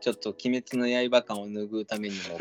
[0.00, 2.38] ちょっと鬼滅の刃感を拭うためにも、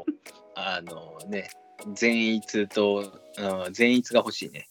[0.54, 1.48] あのね、
[1.94, 4.68] 善逸と、うん善逸が欲しいね。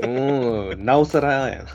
[0.00, 1.66] うん、なおさらやん。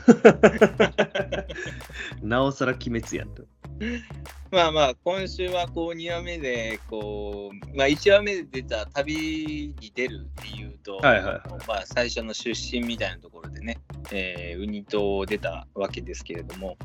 [2.22, 3.44] なおさら鬼滅やんと。
[4.50, 13.78] まあまあ、今週はこう2話目で、こう、まあ1話目で出た旅に出る理由と、はいはいはい、まあ最初の出身みたいなところでね、
[14.10, 16.76] えー、ウニ島出たわけですけれども、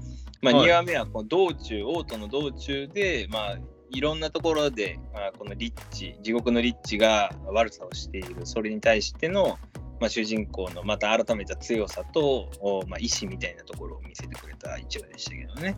[0.42, 3.58] まあ2話目はこの道中、オートの道中で、まあ
[3.94, 9.60] いろんなところで、まあ、このリッチ、地獄のリッチが悪さをしている、それに対しての、
[10.00, 12.50] まあ、主人公のまた改めた強さと、
[12.88, 15.78] まあ、意志みたいなところを見せてくれた一話でしたけどね。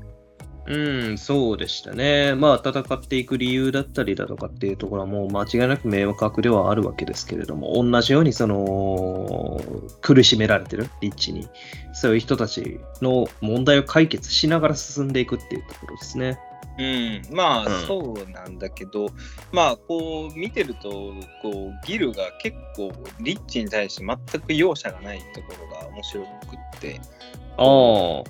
[0.68, 2.34] うん、そうでしたね。
[2.34, 9.62] まあ、戦っていく理由だったりだとかっていうところはもう間違いなく迷惑ではあるわけですけれども、同じようにその、
[10.02, 11.48] 苦しめられてる、リッチに、
[11.94, 16.40] そういう人たちの問題を解決しながら進んでいくっていうところですね。
[16.78, 19.08] うん、まあ、そうなんだけど、
[19.52, 27.00] まあこう見てるとこうギルが結構リッチに対して全く容赦がないところが面白くって
[27.58, 28.24] あ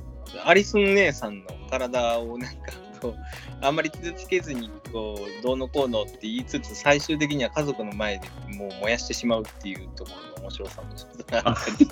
[0.44, 2.72] アリスン姉さんの体をなんか
[3.02, 3.16] こう
[3.62, 11.88] あんまり傷つけずにこうどうのこうのって言いつつ最終的には家族の前でもう燃やしてしまうっていうところの面白さもちょっとあったり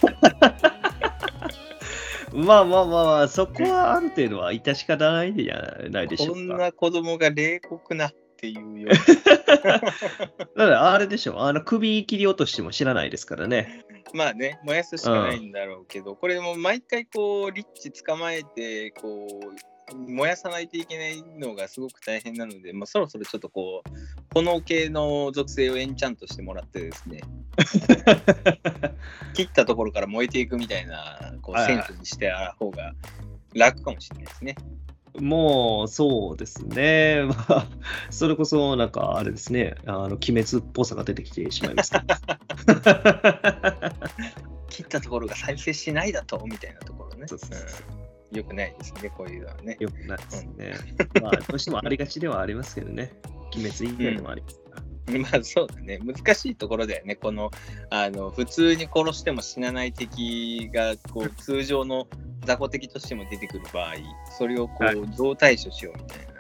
[2.34, 6.34] まあまあまあまあ、そこはある程度は致し方ないじゃないでしょうか。
[6.34, 8.90] こんな子供が冷酷なっていうよ
[9.56, 9.90] だか
[10.56, 13.86] らあれでしょ、あの首切り落としても知らないですからね。
[14.14, 23.90] まあね、燃やすしかないんだろうけど、うん、これも毎回こう、リッチ捕まえて、こう、燃やさないといけないのがすごく大変なので、まあ、そろそろちょっとこう、
[24.34, 27.22] 炎系の属性をエンチャントしてもらってですね、
[29.34, 32.94] 切ったところから燃えていくみたいなこうセンスにしてあ方が
[33.54, 34.56] 楽かもしれないですね。
[35.20, 37.24] もう、そうですね。
[37.30, 37.68] まあ、
[38.10, 41.92] それこそ、なんか、あれですね、あの、鬼滅っぽさが出てきてしまいます。
[44.70, 47.28] 切ったところが再生しないだと、みたいなところね。
[47.28, 49.78] そうそうそうよくないですね、こういうのはね。
[49.80, 50.74] よくないですね。
[51.22, 53.14] まあ、どうしてもありがちではありますけどね。
[53.56, 54.83] 鬼滅以外でもありますから。
[55.08, 57.52] うん、まあそうだね、難しいところだよね、この
[57.90, 62.08] あの普通に殺しても死なない敵がこう通常の
[62.46, 63.94] 雑魚敵としても出てくる場合、
[64.38, 66.34] それをこう、はい、どう対処しようみたいな。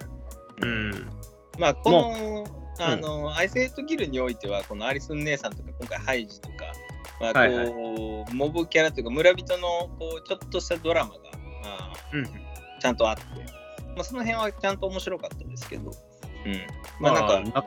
[0.61, 1.09] うん、
[1.59, 2.45] まあこの、
[2.79, 6.55] あの、うん、アイスヘッドギルにおいては、このアリスン姉さんとか、今回ハイジとか、
[7.19, 7.55] まあこう、はい。
[7.55, 11.17] はい、モブキャラというか、村人のこうちょっとしたドラマが
[12.13, 12.25] うん、
[12.79, 13.23] ちゃんとあって、
[13.95, 15.91] まあ、その辺はちゃんと面白かったですけど、
[16.45, 16.61] うん、
[16.99, 17.65] まあなんか、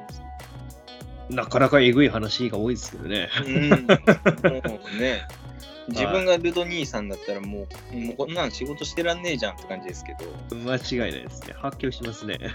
[1.30, 3.28] なかなかえぐい話が多いですけどね。
[3.44, 5.26] うん、もうね、
[5.88, 10.56] 自分がルド兄さんだったらもう、もうこんなん仕事してらんねえじゃんって感じですけど。
[10.56, 11.54] 間違いないですね。
[11.56, 12.38] 発狂しますね。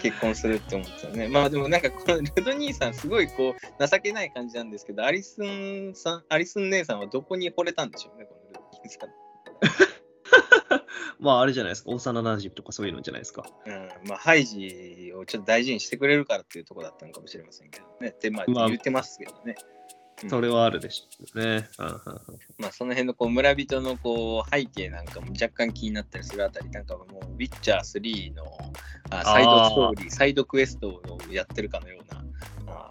[0.00, 1.28] 結婚するって思ってたね。
[1.28, 9.99] まあでもなんかこのルド兄さんすごいこう情けない感じなんですけど、アリスンさん、アリスン姉さんはどこに惚れたんでしょうね、このルド兄さん。
[11.18, 13.44] まああれじゃないですか、幼なじみとかそういうのじゃないですか。
[13.66, 18.14] うん、まあハイジをちょっと大事にしてくれるからっていうところだったのかもしれませんけどね。
[18.20, 19.56] で、まあ言ってますけどね。
[20.22, 21.68] まあ、それはあるでしょうね。
[22.58, 28.44] まあその辺のこう村人のこう背景なんかも若干気になったりするあたり、なんかもうウィッチャー3の
[29.10, 32.24] あサイドストーリー、サイドクエストをやってるかのような。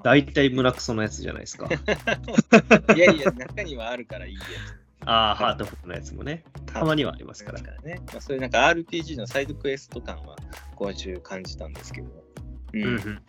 [0.03, 1.67] 大体村クソのやつじゃないですか。
[2.95, 4.88] いやいや、中にはあるからいいやつ。
[5.05, 7.61] ああ、ハートフルのやつもね、たまにはありますから。
[7.61, 8.01] からね。
[8.07, 10.35] まあ、そういうなんか RPG のサイドクエスト感は
[10.75, 12.07] 今週感じたんですけど。
[12.73, 12.83] うん。
[12.83, 13.21] うんうん。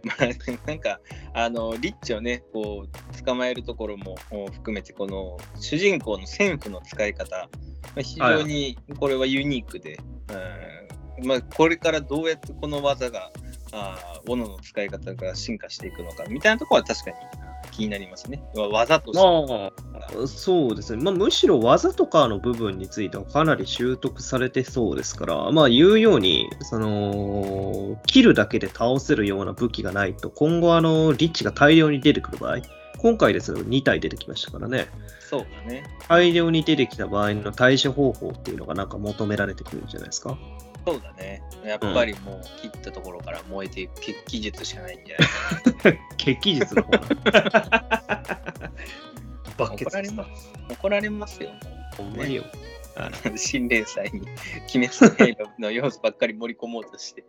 [0.04, 1.00] まあ、なんか、
[1.34, 4.16] あの、リッチをね、こう、捕まえるところも
[4.52, 7.48] 含めて、この主人公の戦譜の使い方、ま
[7.98, 9.98] あ、非常にこれはユニークで、
[11.18, 11.26] うん。
[11.26, 13.30] まあ、これからどうやってこの技が、
[13.72, 17.16] あ斧の使い方が進化していくのかみたいなところは確かに
[17.78, 18.42] 気になりますね。
[18.54, 19.24] 技として。
[19.24, 21.02] まあ、そうですね。
[21.02, 32.58] まあ、むしろ技とかの部分についてはかなり習得されてそうですから、まあ、言うように、その、切るだけで倒せるような武器がないと、今後、あの、リッチが大量に出てくる場合、
[32.98, 34.88] 今回ですと2体出てきましたからね。
[35.20, 35.84] そうだね。
[36.08, 40.36] 大量に出てきた場合の対処方法っていうのがなんか求められてくるんじゃないですか。
[40.92, 41.42] そうだね。
[41.64, 45.28] やっぱりもう切ったところから燃えていく血気術しかないんじゃない
[45.94, 46.90] か 血気術の方
[49.74, 50.52] 怒られます。
[50.70, 51.50] 怒られますよ。
[51.96, 52.44] ほんまによ。
[52.96, 54.22] あ の新連載に
[54.74, 57.24] 鬼滅の要素ばっかり盛り込もうとして。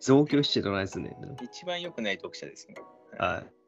[0.00, 2.74] 増強してどないすね一番良くない読者ですね。
[3.18, 3.61] はい。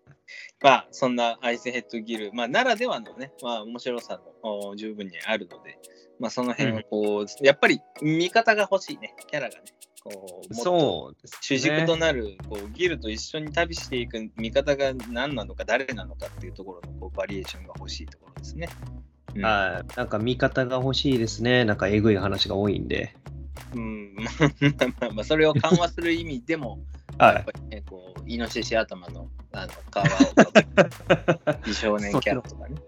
[0.62, 5.78] まあ、そんなアイスヘッドギル、まあ、ならではのね、まあ、面白さの十分にあるので、
[6.18, 9.62] まあ、その辺はこう、うん、やっぱり味方が欲しいね、キャラがね、
[10.02, 11.26] こう。
[11.40, 18.68] 主軸となるこうギルと一緒に旅していく味方が何なのか誰なのかっていうところのこうバリエーションが欲しいところですね。
[18.98, 19.04] うん
[19.42, 19.96] はい。
[19.96, 21.64] なんか味方が欲しいですね。
[21.64, 23.16] なんかえぐい話が多いんで。
[23.74, 24.14] うん、
[25.14, 26.78] まあそれを緩和する意味でも、
[27.18, 30.50] やはっぱりね、こうイノシシ頭のあの皮をか
[31.54, 32.74] ぶ美少年キャラとかね。
[32.76, 32.78] い。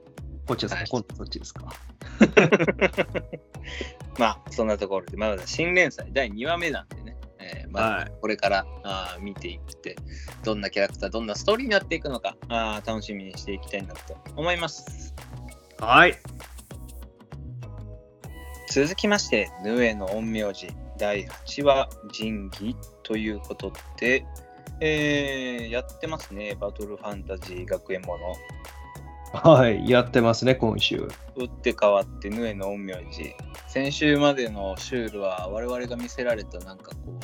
[0.46, 1.64] こっちですか、はい今度そっちですか？
[4.18, 9.96] まあそんなところで、まだ新連載第2話目なんでね、えーまあはいこれからあー見ていって、
[10.44, 15.14] どんなキャラクター、どんなストーリーになっていくのか、あー楽しみにしていきたいなと思います。
[15.78, 16.16] はい。
[18.70, 24.24] 続きまして、ヌエの陰陽師第8話神器ということで、
[24.80, 28.36] えーやってますね、バトルファンタジー学園もの。
[29.32, 29.88] はい。
[29.88, 31.08] やってますね、今週。
[31.36, 33.34] 打って変わってヌエの陰陽師。
[33.66, 37.18] 先週までのシュールは我々が見せられたなんかこ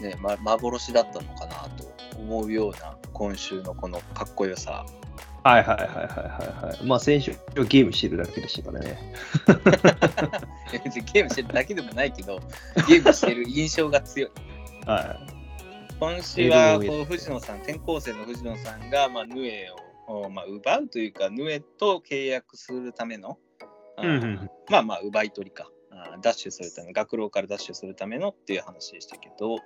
[0.00, 4.86] う、ね、ま、幻だったのかなと思うような今週のこのかっこよさ。
[5.42, 6.86] はいはいはいはいはいはい。
[6.86, 7.32] まあ先週
[7.68, 8.98] ゲームしてるだけでしたからね。
[11.12, 12.40] ゲームしてるだけでもないけど、
[12.88, 14.30] ゲームしてる印象が強い。
[14.86, 15.18] は
[16.00, 19.68] 今週はこう藤野さん、転校生の藤野さんが、まあ、ヌエ
[20.08, 23.36] を、まあ、奪うというか、ヌエと契約するための、
[24.02, 25.70] うんまあまあ、奪い取りか、
[26.22, 29.60] ダッシュするため、学郎からダッシュするためのっていう話でしたけど、い。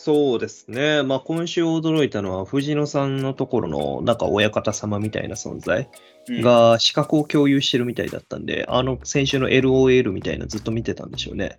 [0.00, 1.02] そうですね。
[1.02, 5.90] まあ今週驚いたのは藤野さんのところのなんか親方様みたいな存在
[6.28, 11.58] うんが資格を共有してるみたいだったんで、あの先週の LOL みたいなずっと見てたんでしょうね。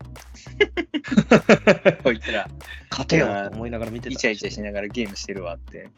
[2.01, 2.49] こいつら、
[2.89, 5.89] 勝てよと思いながら見てたんイチャイチャしながらゲームしてるわって。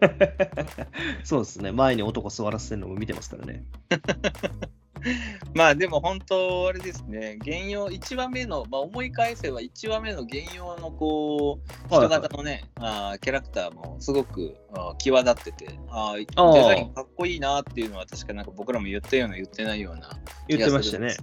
[1.24, 1.72] そうですね。
[1.72, 3.64] 前に男座らせてるのも見てますからね。
[5.54, 20.10] まあでも本当あれですね、原用1話目の、まあ、思い返せば1話目の原用のこう人型のね、あーキャラクターもすごくあー際立っててあデザインかっこいいなっていうのは確かなんか僕らも言ったような言ってないような
[20.48, 21.14] 言ってましたね。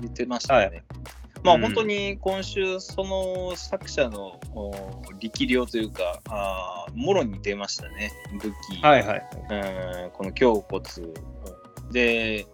[0.00, 0.66] 言ってましたね。
[0.66, 0.82] はい。
[1.42, 1.62] まあうん。
[1.62, 4.72] 本当に今週その作者のお
[5.18, 8.12] 力量というかあーもろに出ましたね。
[8.40, 9.28] 武器、はいはい。
[9.50, 10.82] うんこの胸骨。
[11.90, 12.46] で、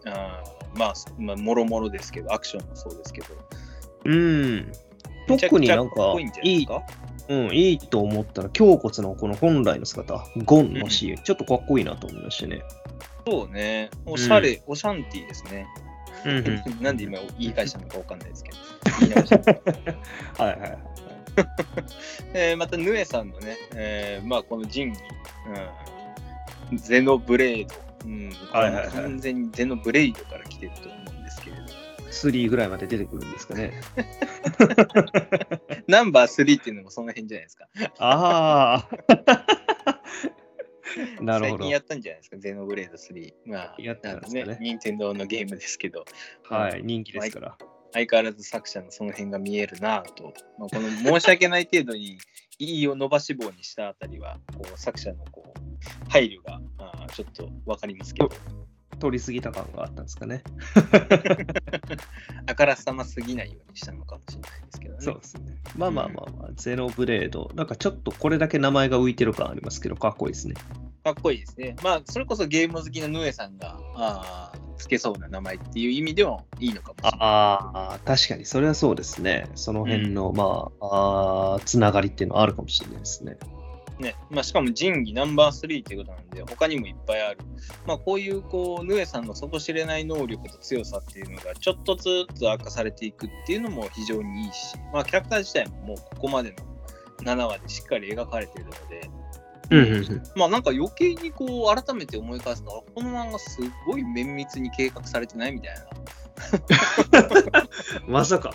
[0.77, 3.27] まあ、まあ、もろもろですけど、アクションもそうですけど、
[4.05, 4.72] うん。
[5.27, 6.66] 特になんかいい。
[7.29, 12.62] うん、いいと思ったら、胸骨のこの本来の姿、ゴンのシーン、ちょっとかっこいいなと思いましたね。
[13.27, 15.66] そうね、おしゃれ、オシャンティーですね。
[16.24, 18.57] うんうん なんで今言い返したのかわかんないですけど。
[20.45, 20.79] はいはいはい。
[22.33, 25.01] えーまた、ヌエさんのね、えーまあ、この仁義、
[26.70, 27.74] うん、ゼノブレード、
[28.07, 31.63] うん、はいはいはい完全にゼノブレイドから来てると思うんですけれど、
[32.11, 33.73] 3ぐらいまで出てくるんですかね。
[35.89, 37.69] ナンバー3っていうのもその辺じゃないですか。
[37.99, 38.97] ああ。
[41.21, 41.69] なるほど最近。
[41.69, 43.35] やったんじゃないですか、ゼノブレード3。
[43.45, 46.05] まあ、やったんですかねね、任天堂のゲームですけど、
[46.45, 47.59] はい、人気ですから。
[47.93, 52.19] 相変わらず作者のその辺が見えるなぁと、まあ、この申し訳ない程度に
[52.59, 58.31] いいを伸ばし棒にしたあたりは、こう作者のこう配慮があちょっと分かりますけど、
[58.99, 60.42] 取りすぎた感があったんですかね。
[62.47, 65.01] あからさますぎないようにしたのかもしれないですけどね。
[65.01, 65.57] そうですね。
[65.76, 67.51] まあまあまあまあ、ゼノブレード。
[67.55, 70.55] なんかちょっとこれだけ名前が浮いてる感ありますけど、かっこいいですね。
[71.05, 71.76] かっこいいですね。
[71.84, 77.18] まあ、それこそゲーム好きなヌエさんがあーつけそうな名前っていう意味でもいいのかもしれない。
[77.20, 79.49] ああ、確かにそれはそうですね。
[79.55, 83.36] その辺の、まあ、あーつながりっていうのはあるかもしれないですね。
[83.99, 87.38] ねまあ、しかも仁義ナンバー3っていうことなんで、他にもいっぱいある。
[87.86, 96.57] まあ、こういうこうヌエさんの底知れない能力と強さっていうのがちょっとずつ明かされていくっていうのも非常にいいし、まあ、キャラクター自体ももうここまでの
[97.34, 99.11] 7話でしっかり描かれているので、
[99.70, 100.22] うんうんうん。
[100.36, 105.86] まあなんか余計にこう改めて思い返すと、あこの漫画すごい綿密に計画されてないみたいな。
[108.07, 108.53] まさか、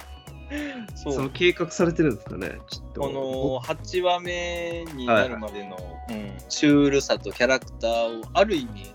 [0.96, 2.60] そその計画されてるんですかね？
[2.70, 3.02] ちょっと。
[3.02, 5.78] この8話目になるまでの、
[6.10, 8.94] うん、シュールさとキャラクターをある意味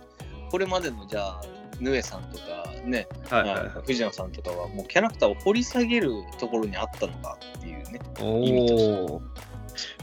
[0.50, 1.42] これまでのじゃあ
[1.80, 2.44] ヌエさんとか
[2.84, 8.00] ね、はいはいはいまあ藤野さんとかはもうキャラクターを掘り下げるところにあったのかっていうね
[8.42, 9.22] 意味としておお。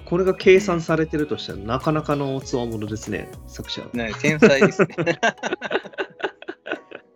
[0.06, 3.82] これが計算されてるとしたら、なかなかのつわものですね、作者。
[3.94, 4.88] ね天才ですね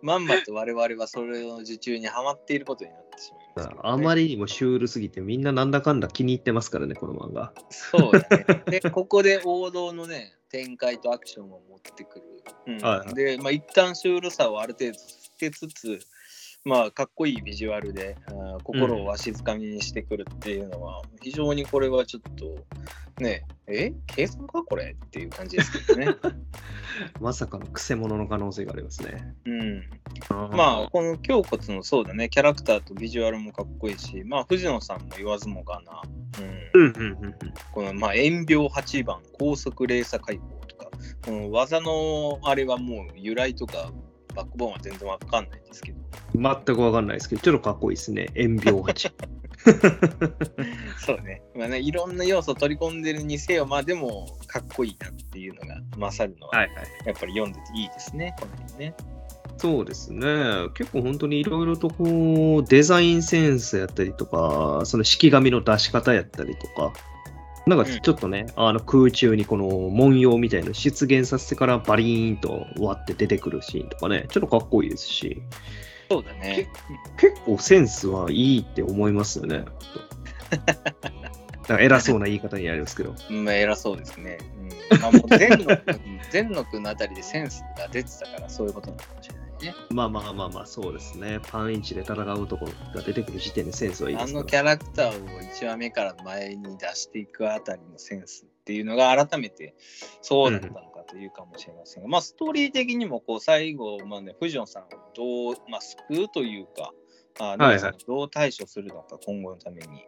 [0.02, 7.52] まんまと我々はそれの受注にはまっていることになってしまいますね、あまりにもシュールすぎて、みんななんだかんだ気に入ってますからね、この漫画。
[7.70, 8.62] そうだね。
[8.80, 12.24] で、ここで王道のね、展開とアクションを持ってくる。
[12.66, 16.00] うんはいはいで、まあ、一旦シュールさをある程度つけつつ、
[16.68, 26.14] まあ、かっこいいビジュアルで、あ心をわしづかみにしてくるっていうのは、非常にこれはちょっと、ねえ、計算かこれっていう感じですけどね。
[27.20, 29.34] まさかのくせ者の可能性がありますね。
[29.46, 29.82] うん。
[30.54, 36.02] まあ、この胸骨のそうだね、キャラクターとビジュアルもかっこいいし、まあ、藤野さんも言わずもがな、
[36.74, 36.82] うん。
[36.82, 37.34] うんうんうんうん。
[37.72, 40.90] この、まあ、炎病8番、高速連鎖解放とか、
[41.24, 43.90] この技のあれはもう由来とか、
[44.34, 45.98] バックボーンは全然わかんないですけど、
[46.34, 48.28] 全くわかんないですけど、ちょっとかっこいいですね。
[48.36, 49.12] 炎病八。
[51.04, 51.42] そうね。
[51.54, 56.76] まあね、いろんな要素を取り込んでるにせよ、まあでも、かっこいいなっていうのが勝るのは、はいはい。
[57.06, 58.94] やっぱり読んでていいですね、この辺ね。
[59.58, 60.68] そうですね。
[60.74, 66.92] 結構本当にいろいろとこう、デザインセンスやったりとか、その式紙の出し方やったりとか、
[67.68, 75.42] なんかちょっとね、あの空中にこの文様みたいなの出現させてからバリーンと割って出てくるシーンとかね、ちょっとかっこいいですし、
[76.10, 76.70] そうだね。
[77.18, 79.64] 結構センスはいいって思いますよね。
[81.68, 83.14] なんか偉そうな言い方になりますけど。
[83.28, 84.38] まあ、偉そうですね。
[84.90, 85.22] うん、まあ、もう
[86.30, 89.74] 全野君 のあたりでセンスが出てたから、そういうことなのかもしれないね。
[89.90, 91.40] まあまあまあまあ、そうですね。
[91.50, 99.74] パンイチで戦うところが出てくる時点でセンスはいいであすからのキャラクターを1話目から前に出していくあたりのセンスっていうのが改めて
[100.22, 106.92] そうだったのかというかもしれませんが、まあストーリー的にもこう最後、まあね、藤野さんをどう、まあ、救うというか、
[107.40, 110.04] あはいはいどう対処するのか今後のために。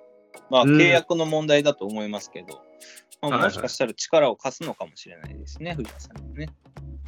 [0.48, 2.60] まあうん契約の問題だと思いますけど、
[3.22, 6.48] まあ、はいはいもしかしたら力を貸すのかもしれないですね、藤野さんにね。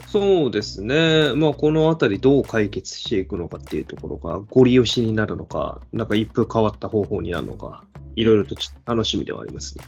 [0.08, 1.32] そうですね。
[1.34, 7.84] まあ、このあたりどう解決していくのかっていうところが、ゴリ押しになるのか、なんか一風変わった方法になるのか、
[8.16, 9.84] いろいろと楽しみではありますね。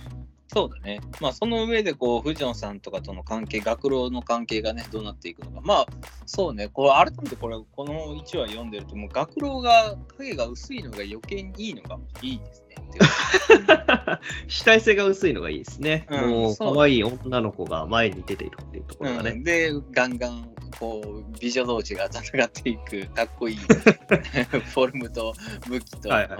[0.54, 1.00] そうだね。
[1.20, 5.60] まあ、その上で、こう、藤野さんとかとの関係、学郎の関係がね、どうなっていくのか。
[5.64, 5.86] まあ、
[6.26, 12.76] そうね、これ、改めてこれ、この1話読んでると、もう、学郎が、影が薄いのが余計にいいのがいいですね。
[12.80, 16.06] っていう主体性が薄いのがいいですね。
[16.08, 19.30] うんもう、可愛い女の子が前に出ているっていうところがね。
[19.30, 25.34] うん、で、ガンガン、こう、美女同士が戦っていく、かっこいい フォルムと
[25.66, 26.36] 武器と、はいは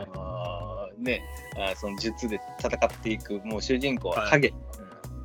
[0.70, 1.22] いね
[1.56, 4.48] あー、その術で戦っていく、もう主人公ははい影。
[4.48, 4.54] うん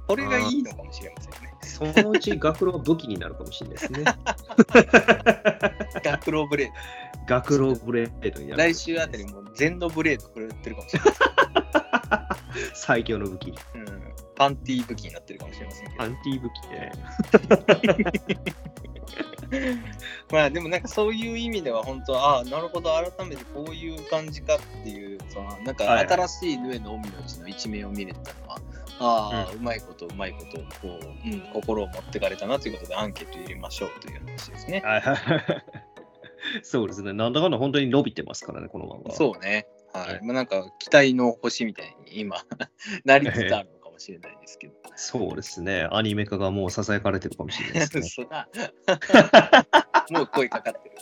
[0.10, 1.54] これがいいのかもしれませんね。
[1.62, 4.04] そのうち学郎武器になるかもしれないですね。
[6.04, 6.74] 学郎ブレード。
[7.28, 8.74] 学郎ブレードになる。
[8.74, 11.14] 来週あたりもう全土ブレード振るってるかもしれない
[12.74, 13.54] 最強の武器。
[13.76, 14.14] うん。
[14.36, 16.04] パンティー武器になってるかもしれませんけど。
[16.04, 16.92] アンティ武器ね。
[20.32, 28.62] まあでもなんかそういう意味では本当、ああ、なるほど、改めてこういう感じかっていう、そのなんかはいはい新しいヌエの海のうちの一面を見れたのは、
[29.00, 34.82] ああ、うまいことうまいこと、こう、うん、心を持ってかれたなということでアンケート入れましょうという話ですね。
[34.86, 35.44] はいはいはい
[36.64, 37.14] そうですね。
[37.14, 39.14] なんだかんだ本当に伸びてますからね、この漫画。
[39.14, 39.68] そうね。
[39.94, 40.14] はい。
[40.14, 42.38] はいまあなんか期待の星みたいに今、
[43.06, 44.74] なりつつあるのかもしれないですけど。
[44.96, 45.88] そうですね。
[45.92, 48.28] アニメ化がもう囁かれてるかもしれないですね。
[50.12, 50.96] もう声かかってる。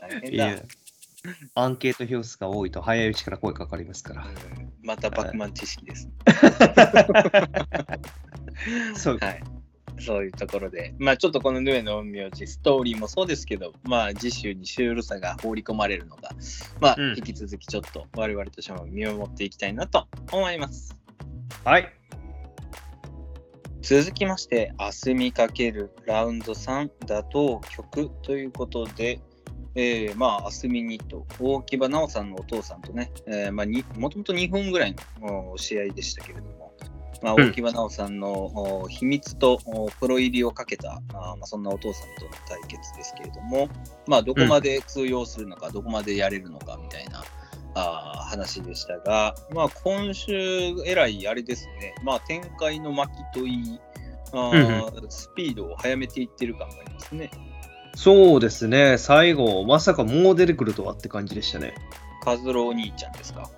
[0.00, 0.46] 大変いだ。
[0.52, 0.62] や、
[1.54, 4.24] アンケート票数が多いと早いうちから声かかりますから。
[4.24, 6.08] うんまたバックマン知識です。
[8.96, 9.42] そうはい。
[10.00, 16.30] そういうところで、まあちょっとこのヌエの陰陽師、ストーリーもそうですけど、まあ次週にシュールさが放り込まれるのが、
[16.80, 20.96] まあうん引き続きちょっと我々としても見守っていきたいなと思います。
[21.64, 21.92] はい。
[23.80, 29.20] 続きまして、明日見かけるラウンド3打倒曲ということで、
[29.74, 36.57] えー、まあ、明日見にと、大木場奈緒さんのお父さんとね、えーまあ、にもともと2分ぐらいのお試合でしたけれども、
[37.22, 43.68] まあ、うん大木場奈緒さんのお秘密とおプロ入りをかけた、あーまあ、そんなお父さんとの対決ですけれども、
[44.06, 47.24] まあ、どこまで通用するのか、どこまでやれるのかみたいな
[47.74, 50.32] あー話でしたが、まあ、今週
[50.84, 53.80] えらいあれですね、まあ、展開の巻きといい、
[54.32, 57.30] あースピードを速めていってる感がありますね。
[57.94, 58.96] そうですね。
[58.96, 61.74] 最後、まさかもう出てくるとはって感じでしたね。
[62.22, 63.50] カズロお兄ちゃんですか。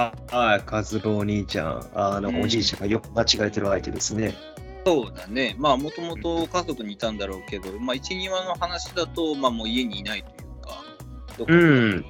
[0.00, 1.90] あはい、カズロお兄ちゃん。
[1.94, 4.34] あの、うんおじいちゃんがよく間違えてる相手ですね。
[4.86, 5.54] そうだね。
[5.58, 10.84] まあ、もともと家族にいたんだろうけど、まあ、1、2話の話だと、まあ、もう家にいないというか、
[11.36, 12.04] どこうん。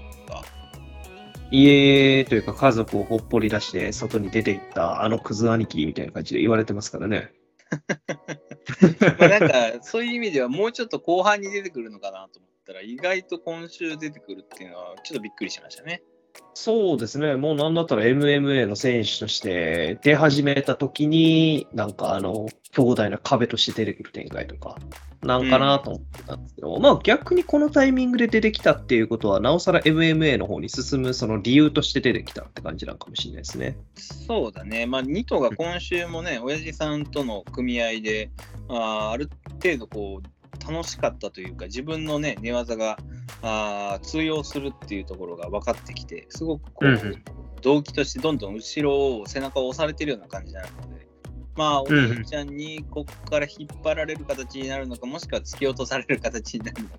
[1.50, 7.32] 家というか家族をほっぽり出して外に出ていったあのクズ兄貴みたいな感じで言われてますからね。
[9.18, 16.02] まあ、なんか、そういう意味では、もうちょっと後半に出てくるのかなと思ったら、意外と今週出てくるっていうのは、ちょっとびっくりしましたね。
[16.54, 24.76] そうですね、もうなんだったら MMA の選手として出始めた時に、なんかあの、強大な壁として出てくる展開とか、
[25.22, 33.78] なんかなと思ってたんですけど、まあ逆にこのタイミングで出てきたっていうことは、なおさら MMA の方に進むその理由として出てきたって感じなのかもしれないですね。
[33.96, 38.30] そうだね、まあ、ニトが今週もね、親父さんとの組合で、
[38.68, 39.30] あある
[39.62, 40.28] 程度こう、
[40.60, 42.98] 楽しかったというか、自分のね、寝技が
[43.42, 47.22] あー通用するっていうところが分かってきて、すごくこう、うんうん
[47.62, 51.06] 動機としてどんどん後ろを背中を押されてるような感じになるので、
[51.56, 56.96] まあ、おうんじいちゃんにここから引っ張られる形になるのか、もしくは突き落とされる形になるのか。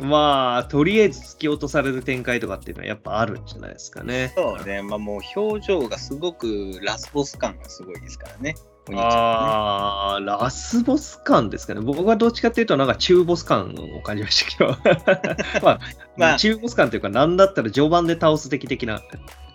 [0.00, 4.32] まあ、とりあえず突き落とされる展開とかっていうのはやっぱあるんじゃないですかね。
[4.36, 8.54] そうね、まあもう表情がすごくラスボス感がすごいですからね。
[8.88, 11.80] お兄ちゃんはねああ、ラスボス感ですかね。
[11.80, 14.76] 僕はどっちかっていうと、なんか中ボス感を感じましたけど。
[15.62, 15.80] まあ、
[16.16, 19.02] まあ中ボス感というか、なんだったら序盤で倒す敵的な。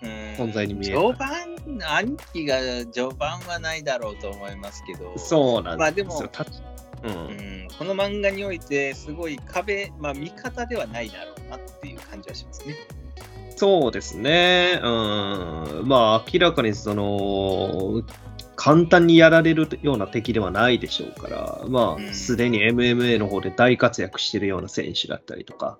[0.02, 1.30] うん存在に見える序盤、
[1.96, 2.58] 兄貴が
[2.92, 6.28] 序盤はないだろうと思いますけど、そうなんまあでもですよ。
[6.30, 6.60] タッチ
[7.04, 7.14] う、うん
[7.64, 12.74] ん、この漫画において、すごい壁、まあ味方ではないだろうなっていう感じはしますね。
[13.56, 14.80] そうですね。
[14.82, 15.82] うん。
[15.84, 18.02] まあ、明らかにその、
[18.56, 25.78] 簡単にやられるような敵ではないでしょうから、まうんあ、すでに MMA の方で大活躍しているような選手だったりとか、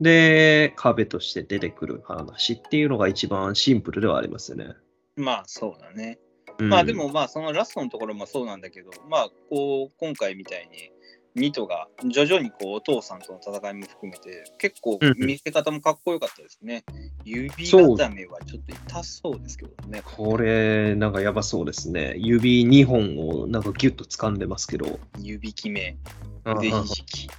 [0.00, 4.74] で、壁として出てくる話っていうのが一番シンプルではありますよね。
[5.16, 6.18] まあそうだね。
[6.58, 10.90] うんまあでもまあそのラストのところもそうなんだけど、まあこう今回みたいに
[11.36, 16.84] ニトが徐々にこうお父さんとの戦いも含めて結構うん見せ方もかっこよかったですね。
[17.24, 20.02] 指固めはちょっと痛そうですけどね。
[20.04, 22.14] これ、なんかやばそうですね。
[22.16, 24.98] 指2本をなんかギュッと掴んでますけど。
[25.18, 25.96] 指決め、
[26.44, 27.30] うん腕ひじき、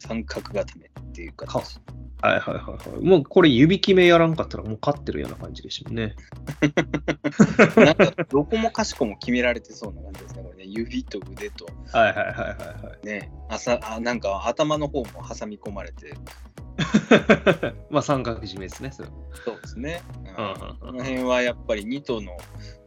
[0.00, 1.80] 三角固めっていう形。
[2.22, 3.04] はいはいはいはい。
[3.04, 6.16] もうこれ指決めやらんかったらもう勝ってるような感じでしたね。
[7.76, 10.42] なんかどこもかしこも決められてそうな感じですね。
[10.42, 12.36] これね指と腕とはいはいはいはい
[12.86, 13.06] はい。
[13.06, 16.14] ね、朝あなんか頭の方も挟み込まれて、
[17.90, 19.08] まあ三角締めですね、それ。
[19.44, 20.02] そうですね。
[20.80, 22.36] この辺はやっぱり2頭の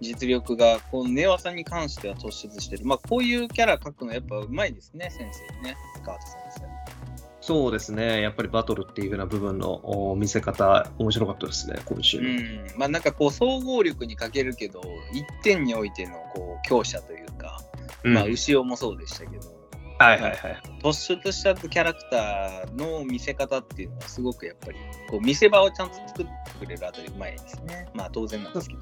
[0.02, 2.86] 実力がこの寝技に関しては突出してる。
[2.86, 5.76] まあこういうキャラ描くのやっぱうまいですね、先生ね。
[6.04, 6.73] 川田先生。
[7.46, 9.82] そうですね、やっぱりバトルっていうような部分の
[10.12, 12.20] お見せ方、面白かったですね、今週。
[12.20, 12.66] うん。
[12.78, 14.82] まあなんかこう総合力に欠けるけど、
[15.12, 17.62] 一点においてのこう強者というか、
[18.06, 19.63] うんまあ牛尾もそうでしたけど、
[20.00, 20.62] はいはいはい。
[20.82, 24.78] 突出したキャラクターの見せ方っていうのはすごくやっぱり
[25.10, 27.88] こう見せ場をちゃんと作ってくれるあたりうまいですね。
[27.94, 28.82] まあ当然なんですけど。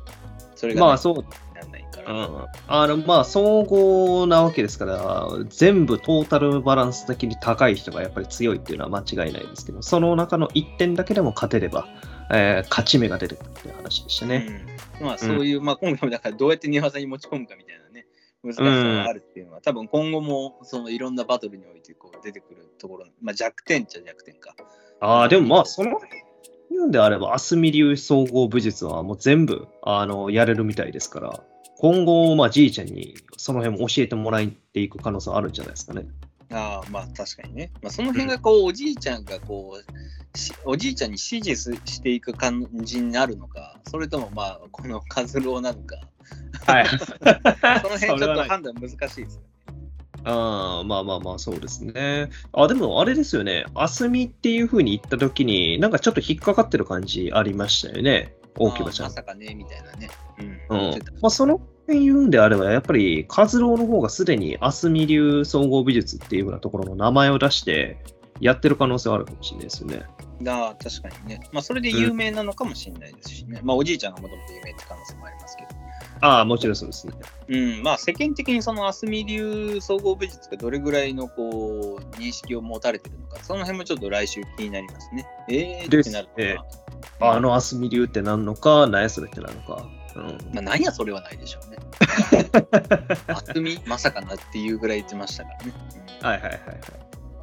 [0.55, 1.15] それがまあそう、
[1.55, 2.13] ならないかうら。
[2.13, 11.87] ん、あのまあ総合なわけですから、全部トータルバランス的に高い人がやっぱり強いっていうのは間違いないですけど、その中の1点だけでも勝てれば、
[12.31, 14.63] えー勝ち目が出てくるっていう話でしたね。
[14.99, 17.80] うん、まあそういう、まあ今回もだからどうやって寝技に持ち込むかみたいなね、
[18.43, 24.55] 難しさがあるっていうのは、多分今後もそのいろんなバトルにおいてこう出てくるところ、まあ弱点っちゃ弱点か。
[24.99, 25.99] ああ、でもまあ、その
[26.69, 31.43] 言うんであれば、アスミ流総合武術はもう全部あのやれるみたいですから、
[31.77, 36.05] 今後、まあ、じいちゃんにその辺も教えてもらっていく可能性はあるんじゃないですかね。
[36.51, 37.71] ああ、まあ確かにね。
[37.81, 45.97] まあその辺がこう、おじいちゃんがこう、しおじいちゃんに指示すしていく感じになるのか、それともまあこのカズローなのか、
[46.65, 46.87] はい。
[47.81, 49.29] その辺ちょっと判断難しいですよね。
[50.23, 52.29] あーまあまあまあ、そうですね。
[52.53, 53.65] あ、でもあれですよね。
[53.73, 58.35] アスミっていう風に言ったときに、なんかちょっと引っかかってる感じありましたよね。
[58.57, 59.11] 大木場ちゃんま。
[59.11, 60.09] さかね、みたいなね。
[60.69, 60.77] うん。
[60.77, 67.97] うんまあ、その辺言うんであれば、やっぱり、カズローの方がすでにアスミ流総合美術っていう風なところの名前を出して、
[68.39, 70.03] やってる可能性はあるかもしれないですよね。
[70.47, 71.41] ああ、確かにね。
[71.51, 73.61] まあ、それで有名なのかもしれないですしね。
[73.63, 75.69] まあ、おじいちゃんがもともと有名って可能性もありますけど。
[76.21, 77.13] ああ、もちろんそうですね。
[77.49, 85.27] うん、まあ、世間的にそのアスミ流総合美術がどれぐらいのこう認識を持たれてるのか、その辺もちょっと来週気になりますね。
[85.49, 86.65] えーってなるとですか、
[87.19, 89.87] あのアスミ流って何のか、何やそれって何のか。
[90.15, 90.23] うん
[90.53, 91.77] まあ、何やそれはないでしょうね。
[93.27, 95.73] アスミまさかなっていうぐらい言ってましたからね。
[96.21, 96.61] うんはいはいはいはい。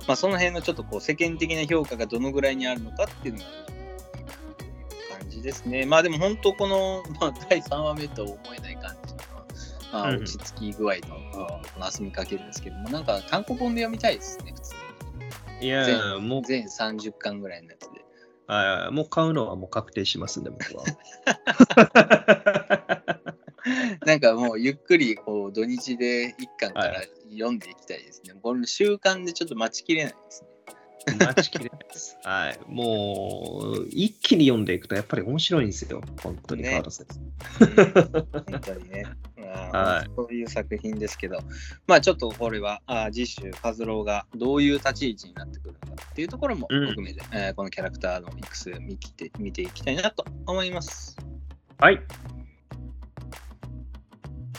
[0.06, 3.46] まあ、その辺のちょっとこう世間的な評価がどのぐらいにあるのかっていうのが
[5.18, 5.84] 感じですね。
[5.84, 9.20] まあでも本当この、まあ、第3話目とは思えない感じの、
[9.92, 14.74] まあ、うん落ち着き具合の、あこの遊びかけるんですけども、なんか単行本で読みたいですね、普通
[15.60, 15.66] に。
[15.66, 18.07] いやいや、もう、全30巻ぐらいのやつで。
[18.48, 20.84] はいもう買うのはもう確定しますんで、僕は。
[24.06, 28.32] なんかもうゆっくりこう土日で1巻から読んでいきたいですね。
[28.42, 30.47] この習慣でちょっと待ちきれないですね。
[31.16, 32.18] 待ちきれないです。
[32.22, 32.58] はい。
[32.66, 36.02] もう、一気に読んでいくと、やっぱり面白いんですよ。
[36.22, 39.04] 本当に、ね本当にね。
[39.36, 41.40] ま あはいそういう作品ですけど、
[41.86, 51.16] まあちょっとこれは、あ次週、カズローがどういう立ち位置になってくるのかっていうところもうん含めて、えーこのキャラクターのミックス見きて見ていきたいなと思います。
[51.78, 52.00] はい。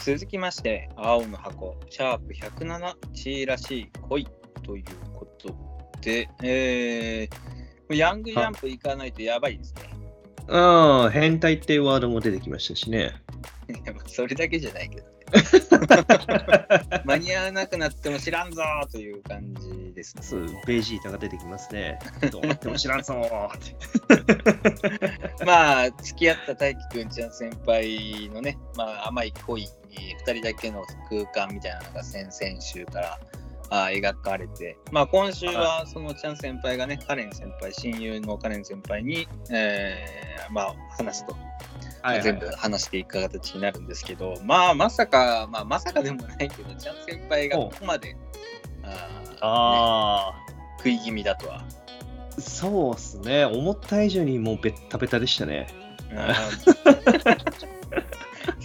[0.02, 4.26] 続きまして、青の箱、シャープ107、チーらしい恋
[4.62, 4.84] という
[5.14, 5.69] こと
[6.00, 9.82] で、えー、ヤングジャンプ行かないとやばいですね。
[10.48, 13.14] ああ、変態っていうワードも出てきましたしね。
[14.06, 15.20] それだけじゃないけどね。
[17.04, 20.22] 間に合わなくなっても知らんぞーという感じですね。
[20.22, 21.98] そう、ベジータが出てきますね。
[22.32, 23.50] どうなっても知らんぞー。
[25.46, 29.68] まあ、付き合った大輝くんちゃん先輩のね、まあ、甘い恋に
[30.26, 33.20] 2人だけの空間みたいなのが先々週からあ
[33.70, 41.36] 描かれて、まあ、今週はそのちゃん先輩がね、カレン先輩、親友のカレン先輩に、えーまあ、話すと、
[42.22, 48.16] 全部話していく形になるんですけど、まあ、まさか、まあ、まさかでもないけど、ちゃん先輩がここまで、
[48.82, 50.32] あーねあ
[50.78, 51.58] 食い気味だとは。
[51.58, 53.44] あ、そうっすね。
[53.44, 55.66] 思った以上にもうベッタベタでしたね。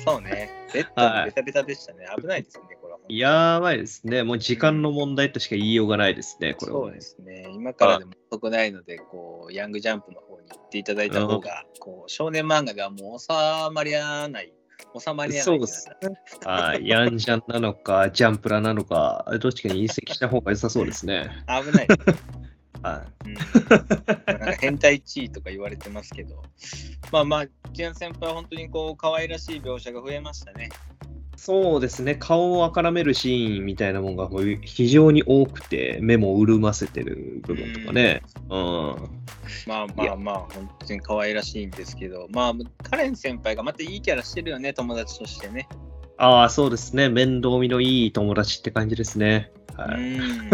[0.04, 0.50] そうね。
[0.74, 2.06] ベッドもベタベタでしたね。
[2.18, 2.75] 危ないですね。
[3.08, 4.24] やばいですね。
[4.24, 7.48] もう時間の問題としか言いようがないですね、これはねそうですね。
[7.54, 13.28] 今からでも遅くないので、こう、ヤングジャンプの方に行っていただいた方が、こう、少年漫画ではもう収
[13.74, 14.54] まりやない。
[14.98, 15.44] 収まりやない。
[15.44, 15.96] そうですね。
[16.44, 16.88] はい。
[16.88, 21.30] ヤンジャンなのか、 ジャンプラなのか、どっちかに移籍した方が良さそうですね。
[21.48, 21.88] 危ない。
[22.82, 26.44] はうん、なんか変態地位とか言われてますけど、
[27.12, 30.70] まあまあ、キアン先輩は本当にこう、可愛らしい描写が増えましたね。
[31.36, 31.40] い。
[31.40, 32.16] そうですね。
[32.16, 34.30] 顔をあからめるシーンみたいなものが
[34.62, 38.22] 非常に多くて、目も潤ませてる部分とかね。
[38.50, 38.96] うん。
[39.68, 42.54] まあまあまあ、本当に可愛らしいんですけど、まあ、
[42.90, 45.68] カレン先輩がまたいいキャラしてるよね、友達としてね。
[46.18, 47.10] ああ、そうですね。
[47.10, 49.52] 面倒見のいい友達って感じですね。
[49.76, 50.02] はい。
[50.02, 50.50] うん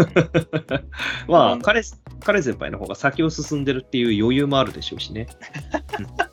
[1.28, 1.82] まあ、彼、
[2.24, 5.28] 彼先輩の方が先を進んでるっていう余裕もあるでしょうしね。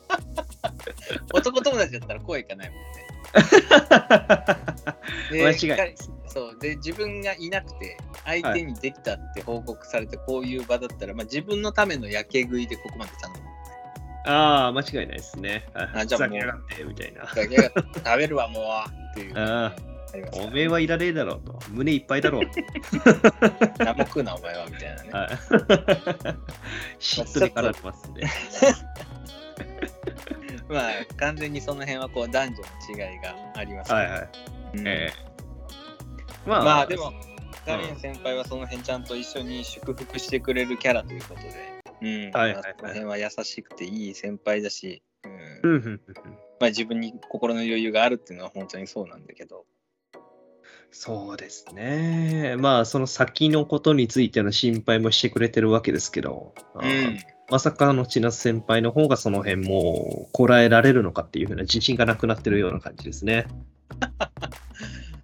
[1.32, 3.06] 男友達だったら声いかないもんね。
[5.30, 5.94] で間違い。
[6.26, 13.40] そうで自分がいなくて相手にできたって報告されてこういう場だったら、まあ、自分のためのやけ食いでここまで頼む。
[14.26, 15.66] ああ、間違いないですね。
[15.74, 16.38] あじゃあもう
[16.88, 17.26] みたいな。
[17.26, 17.48] 食
[18.18, 18.64] べるわもう
[19.12, 19.34] っていう。
[19.36, 19.74] あ
[20.32, 21.58] おめえはいらねえだろうと。
[21.70, 22.50] 胸いっぱいだろうと。
[23.84, 25.10] 何も食うなお前はみたいなね。
[25.10, 25.28] はい
[26.98, 28.24] 嫉妬に絡んでますんで。
[30.70, 34.28] まあ完全にその辺はこう男女の違いがありますけどはいはい。
[34.74, 34.88] うん。
[34.88, 35.30] ええ。
[36.46, 37.12] まあ、まあでも、
[37.66, 45.70] カレン先輩はその辺ちゃんと一緒に祝福してくれるキャラということで、うん、はいはいその辺は優しくていい先輩だし、うん。
[45.70, 46.00] うんうんうん。
[46.60, 49.66] まあ、自分に心の余裕があるっていうのは本当にそうなんだけど、
[50.92, 52.56] そうですね。
[52.58, 57.18] まあ、その先のことについての心配もしてくれてるわけですけど、あー
[57.50, 63.46] まさかの千夏先輩の方がその辺もうこらえられるのかっていうふうな自信がなくなってるような感じですね。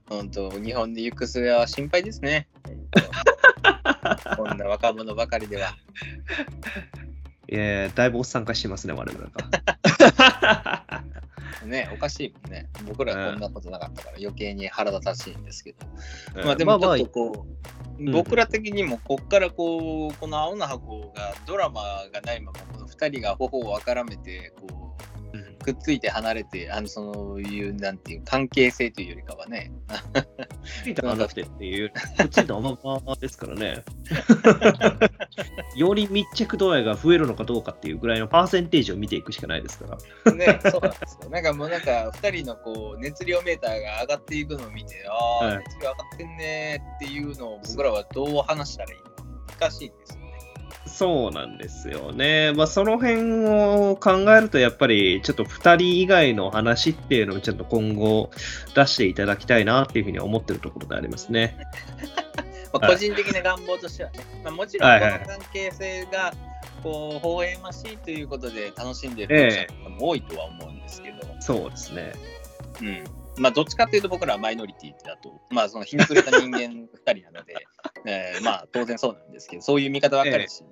[0.08, 2.48] 本当、日本で行く末は心配ですね。
[4.36, 5.76] こんな若者ばかりでは。
[7.48, 11.04] えー、だいぶおっさん化してますね、我々が。
[11.66, 12.68] ね、おかしいもんね。
[12.86, 15.78] 僕らこんなことなかったから余計に腹立たしいんですけど。
[16.36, 21.80] えーまあでもちょっまあとこう、ん僕ら的にもこっからこうこの青の箱がドラマ
[22.12, 25.15] がないままこの2人が頬をあからめてこうんう
[25.62, 29.72] くっついて離れてあのそういうなんていう関係性というよりかはね
[30.84, 31.92] ついたままってっていう、
[32.30, 33.84] ついたままですからね。
[35.76, 40.32] より密着度合いが増えるのかどうかっていうぐらいのパーセンテージを見ていくしかないですから。
[40.32, 49.24] ねそうなんですよなんかもうなんか2人のこう熱量メーターが上がっていくのを見てああ、はい熱量上がってんねーっていうのを僕らはどう話したらいいのか
[49.58, 50.25] 難しいんですよね。
[50.96, 52.54] そうなんですよね。
[52.56, 58.30] まあ、その辺を考えると、やっぱりちょっと2人以外の話っていうのをちょっと今後
[58.74, 61.58] 出していただきたいなっていうふうに思ってるところでありますね。
[62.72, 66.32] まあ、はい個人的な願望としてはね、まあ、もちろんこの関係性が
[66.82, 72.14] こう微笑ましいということで楽しんでる読者も多いとは思うんですけど、そうですね。
[72.80, 73.04] うん
[73.38, 77.54] まあ、どっちかっていうと僕らはマイノリティだと、まあ、そのひねくれた人間2人なので、
[78.06, 80.64] えーまあ当然そうなんですけど、そういう見方ばっかりし。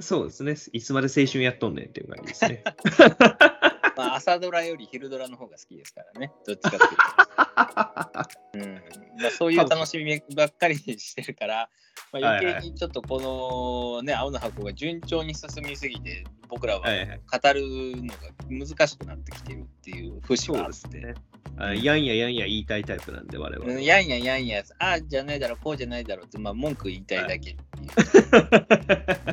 [0.00, 0.54] そうですね。
[0.72, 2.62] いつまで青春やっとんねんっていう感じですね。
[3.96, 6.32] まあ、朝ドラより昼ドラの方が好きですからね。
[6.46, 7.36] どっちかっていうと。
[8.54, 8.74] うん
[9.22, 11.70] まあ、そういう楽しみばっかりしてるから、
[12.12, 17.62] まあ、余計にちょっとこのね、青の箱が順調に進みすぎて、僕らは語る
[18.02, 20.98] のが難しくなってきてるっていう節があって。
[20.98, 21.14] ね。
[21.58, 23.78] あやんややんや言いたいタイプなんで、我々は。
[23.78, 27.54] うんやんややんや、ああじゃないだろう、こうじゃないだろうって、まあ、文句言いたいだけってい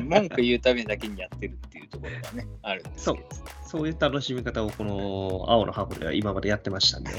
[0.02, 3.28] 文句言うためだけにやってるっていうところがね、あるんですけど。
[3.74, 7.10] そういう楽しみ方をこの青の箱では今までやってましたんで。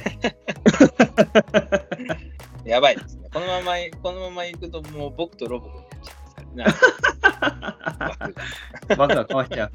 [2.63, 3.27] やばいですね。
[3.33, 5.83] このまま、このまま行くと、もう僕とロボコ
[6.51, 8.33] になっちゃいますからね。
[8.97, 9.71] 枠が変わっちゃう。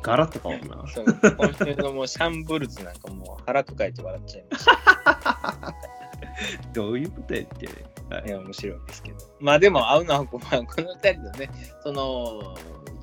[0.00, 0.86] ガラッと変わるな。
[0.86, 1.04] そう
[1.36, 5.74] 今週のもうシャンブルズなんかもう腹抱えて笑っちゃいました。
[6.72, 7.68] どういうことやって。
[8.10, 9.18] はい面白いですけど。
[9.40, 11.50] まあでも、青の箱は、この二人のね、
[11.82, 12.56] その、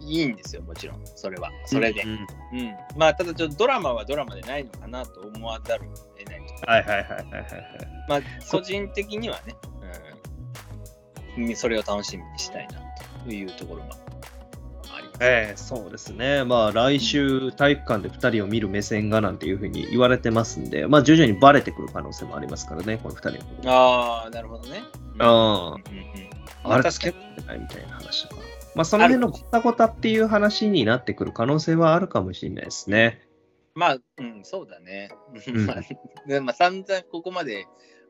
[0.08, 1.52] いいんですよ、もちろん、それは。
[1.66, 2.04] それで。
[2.04, 2.76] うんうん。
[2.96, 6.70] まあ、ただ、ちょっとドラマはドラマでないのかなと思わざるを得ないと。
[6.70, 7.24] はいはいはいはいはい。
[8.08, 9.56] まあ、個人的にはね、
[11.38, 12.80] うん、それを楽しみにしたいな
[13.24, 13.90] というところが
[14.96, 15.18] あります。
[15.22, 16.44] ええそうですね。
[16.44, 23.32] まあ来週体育館で2人を見る目線がなんていうふうに言われてますんで、まあ徐々にバレてくる可能性もありますからね、この2人
[23.64, 23.72] の。
[23.72, 24.84] ああ、なるほどね。
[25.16, 26.30] うんああうんうん
[26.64, 26.92] あまあ、れ。
[26.92, 28.42] つけてないみたいな話とか。
[28.78, 33.28] まあその辺のごたごたっていう話になってくる可能性はあるかもしれないですね。
[33.74, 35.10] まあ、うん、そうだね。
[35.48, 35.66] うん
[36.46, 37.66] まあ、散々ここまで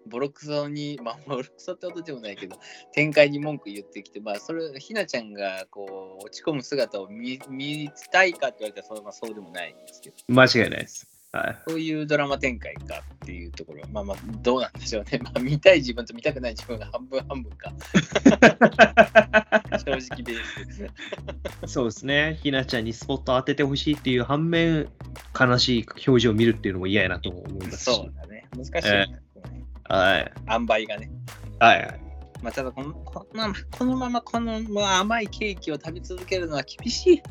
[0.07, 2.57] ボロクソに、まあ、ボロクソってことでもないけど、
[2.93, 11.06] 展開に文句言ってきて、まあ、それ、ひなちゃんがこう落ち込む姿を見見たいかって言われたらそう,、まあ、そうでもないんですけど、間違いないです。
[11.33, 11.57] はい。
[11.67, 15.19] そういうドラマ展開かっていうところは、まあまあ、どうなんでしょうね。
[15.23, 17.73] まあ、見たい自分と見たくない自分が半分半分か。
[19.79, 21.67] 正直ベース。
[21.67, 22.39] そうですね。
[22.41, 24.87] ひなちゃんにスポット当ててほしいっていう反面、
[25.37, 27.83] 悲しい表情を見るっていうのも嫌やなと思いますし。
[27.83, 28.45] そうだね。
[28.55, 29.07] 難しいね。
[29.33, 30.33] このねはい。
[30.49, 31.11] 塩梅がね。
[31.59, 31.99] はいはい。
[32.41, 37.23] まあ、ただこのこのまま、このままこの甘いケーキを食べ続けるのは厳しい。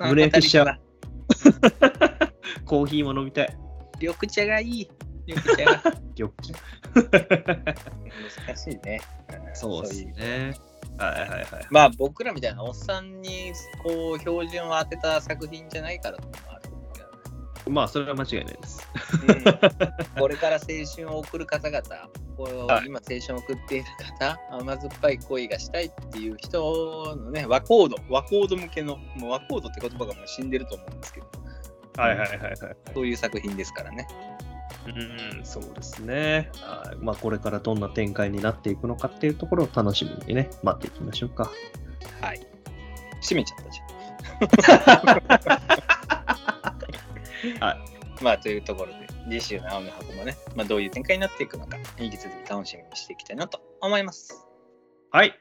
[0.00, 2.25] 胸焼けしちゃう
[2.64, 3.58] コーヒーも飲みたい。
[4.00, 4.90] 緑茶がいい。
[5.26, 5.82] 緑茶が
[6.16, 6.32] よっ
[8.46, 8.96] 難しいね。
[8.96, 9.00] ん
[9.54, 10.54] そうですいね。
[10.98, 11.66] はいはいはい。
[11.70, 16.66] まあ僕らみたいなおっさんにこう標準を当てた作品じゃないからっていうのもある
[17.68, 18.88] まあ、それは間違いないです。
[19.26, 19.44] うん
[20.20, 21.82] これから青春を送る方々、
[22.36, 23.84] こうはい今青春を送っている
[24.18, 31.26] 方、甘酸っぱい恋がしたいっていう人のね、和コード、和コード向けの、もう和コードって言葉がもう死んでると思うんですけど、
[31.96, 32.56] はいはいはいはい。
[32.94, 34.06] そういう作品ですからね。
[34.86, 36.50] うん、そうですね。
[36.60, 41.50] はいまあ、これからどんな展開になっていくのかっていうところを楽しみにね、待っていきましょうか。
[42.20, 42.46] はい。
[43.20, 43.84] 閉めちゃったじゃ
[47.54, 47.60] ん。
[47.60, 47.78] はい。
[48.22, 54.46] まあというところで、次週の青の箱もね、まあ、どういう展開になっていくのか、引き続き楽しみにしていきたいなと思います。
[55.10, 55.34] はい。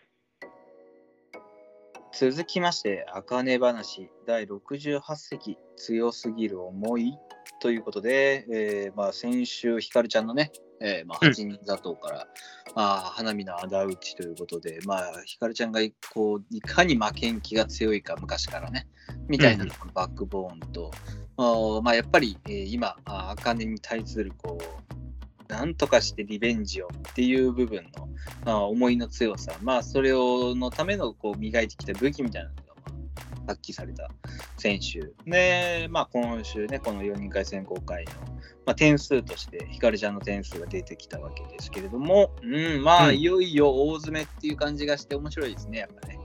[2.17, 7.13] 続きまして、あかね話第68席、強すぎる思い
[7.59, 11.31] ということで、えーまあ、先週、ひかるちゃんのね、えーまあ、うん。
[11.31, 12.27] 8人座頭から、
[12.73, 15.81] まあ、花見の仇討ちということで、まあ、ひかるちゃんが
[16.13, 18.87] こういかに負けん気が強いか、昔からね、
[19.27, 20.91] みたいなバックボーンと、
[21.83, 25.04] まあ、やっぱり、えー今、あかねに対するこう、
[25.47, 28.09] なんとかしてリベンジをっていう部分の、
[28.45, 34.09] まあ、思いの強さ、まあ、それをのためのこう磨いてきた武器みたいなのが、まあ、発揮された
[34.57, 35.11] 選手。
[35.29, 38.11] で、まあ、今週ね、この4人会選考会の、
[38.65, 46.19] まあ、点数として、ひかるちゃんの点数が出てきたわけですけれども、うん、まあ、うんいよいよ大詰めっていう感じがして面白いですね、やっぱね。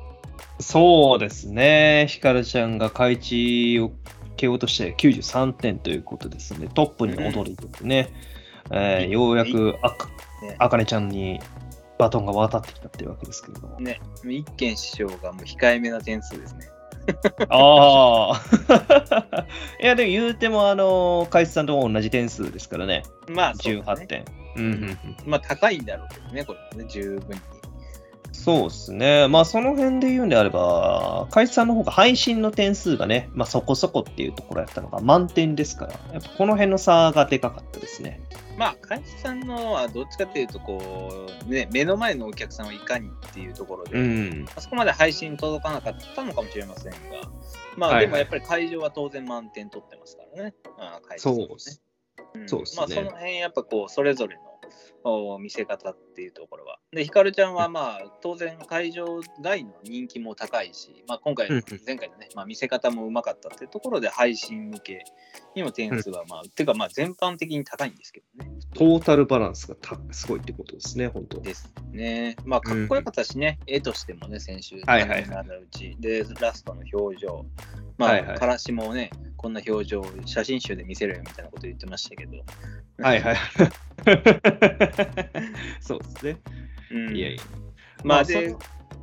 [0.61, 2.07] そうですね。
[2.09, 3.93] ひかるちゃんが開地を
[4.37, 6.69] 蹴落として93点ということですね。
[6.73, 8.11] トップに躍り出てね、
[8.73, 10.09] えーようやくあか
[10.43, 11.41] ねあかねちゃんに
[11.99, 13.79] バトンが渡ってきたっていうわけですけれども。
[13.79, 16.67] ね、一見師匠がもう控えめな点数ですね。
[17.51, 19.47] ああ。
[19.83, 23.03] いや、でも言うても、あの、海津さんと同じ点数ですからね。
[23.29, 24.25] まあ、そうだね18点。
[24.57, 27.41] うんうんうんまあ、高いんだろうけどね、これもね、十分に。
[28.33, 29.29] そうですね。
[29.29, 38.23] まあ、その辺で言うんであれば、海津さんの方が配信の点数がね、まあ、そこそこっていうところやったのが満点ですから、やっぱこの辺の差がでかかったですね。
[38.61, 44.47] まあ、会社さんのはどっちかっていうと、こう、ね、目の前のお客さんをいかにっていうところで、うん。
[44.55, 46.99] あそこまで配信届かなかったのかもしれませんが、
[47.79, 50.55] まあ、はいはいでもやっぱり会場は当然満点取ってますからね。
[50.79, 51.83] あ会社さんはねそうっす
[52.35, 54.43] うんそうっすねまあ、その辺、やっぱこう、それぞれの、
[55.00, 55.00] お
[55.41, 56.79] 見せ方っていうところは。
[56.93, 65.05] で、ひかるちゃんはまあ当然会場外の人気も高いし、まあ、今回うんうん、前回のね、まあ、見せ方もうまかったっていうところで配信向け
[65.55, 68.51] にも点数はまあ、てかまあ全般的に高いんですけどね。
[68.75, 71.41] トータルバランスがたすごいってことですね、本当。
[71.41, 72.37] ですね。
[72.45, 75.97] まあかっこよかったしね、絵としてもね、先週、はいはいはいなうち。
[75.99, 77.47] で、ラストの表情。
[77.99, 82.33] まあ、はいはいからしもね、こんな表情、写真集で見せるよみたいなこと言ってましたけど。
[82.99, 83.37] はいはい。
[85.81, 86.41] そうですね。
[86.91, 87.43] うん、いやいや。
[88.05, 88.57] まあ、そで、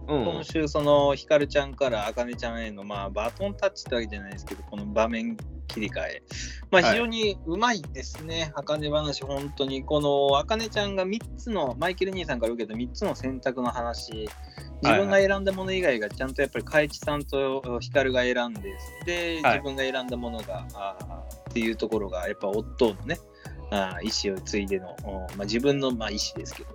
[0.07, 0.25] うん。
[0.25, 6.23] 今週、そのひかるちゃんからあかねちゃんへの、まあ、バトンタッチってわけじゃないですけど、この場面切り替え、
[6.71, 6.91] まあ、はい。
[6.93, 9.83] 非常にうまいですね、あかね話、本当に。
[9.83, 14.29] このあかねちゃんが3つの、マイケル兄さんから受けた3つの選択の話、
[14.81, 19.59] 自分が選んだもの以外がちゃんとやっぱり海地さんとひかるが選んで、で、はい。
[19.59, 23.17] 自分が選んだものが、あーっていうところが、やっぱ夫のね、
[23.69, 26.69] あー意思を継いでの、おまあ、自分のまあ意思ですけど、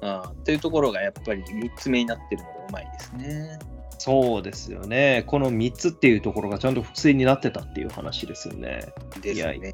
[0.00, 3.58] あーっていうところがやっぱり3つ目になってるのがうまいですね。
[3.98, 5.24] そうですよね。
[5.26, 8.92] この3つっていうところがちゃんと伏線になってたっていう話ですよね。
[9.20, 9.72] ですいやね。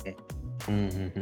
[0.68, 1.12] うんうんうんうんうん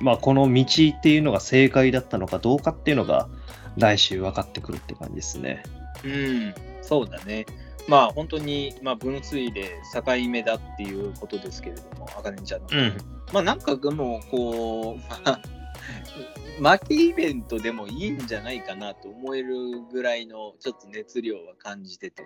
[0.00, 3.28] まあ、この道っていうのが正解だったのかどうかっていうのが
[3.76, 5.62] 来週分かってくるって感じですね。
[6.02, 7.44] うん、そうだね。
[7.86, 9.62] まあ本当に、まあ、分水嶺
[9.92, 12.68] 境目だっていうことですけれども、あかねちゃんの。
[12.70, 12.96] うん。
[13.32, 19.56] まあなんかもう、こう、まあ、負けイベントでもいいんじゃないかなと思える
[19.92, 22.22] ぐらいのちょっと熱量は感じてて。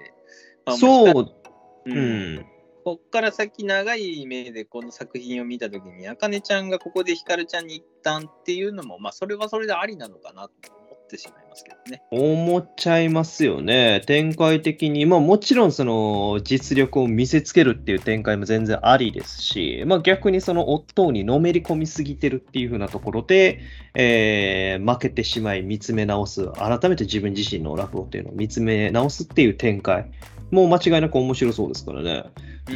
[0.64, 1.90] まあ、そう、う。
[1.90, 2.46] うんん。
[2.84, 10.77] こっから先長い目でこの作品を見たときに、あかねちゃんがここでひかるちゃんに一旦っていうのも、まあそれはそれでありなのかなと思
[11.08, 12.02] ってしまいますけどね。
[12.10, 14.02] 思っちゃいますよね。
[14.06, 23.60] 展開的に、まあもちろんその実力を見せつけるっていう展開も全然ありですし、まあ逆にその夫にのめり込みすぎてるっていう風なところで、
[23.94, 30.10] えー負けてしまい見つめ直す、改めて自分自身の落語っていうのを見つめ直すっていう展開、
[30.50, 32.24] もう間違いなく面白そうですからね。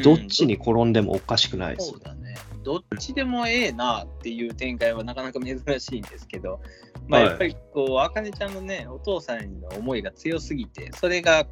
[0.03, 2.35] どっちに転んでもおかしくないですそうだね。
[2.63, 6.61] どっちでもええなっていう展開はなかなか珍しいんですけど、
[7.09, 11.47] まあ、はいやっぱりこう、あかねちゃんのね、お父さんへの思いが強すぎて、それが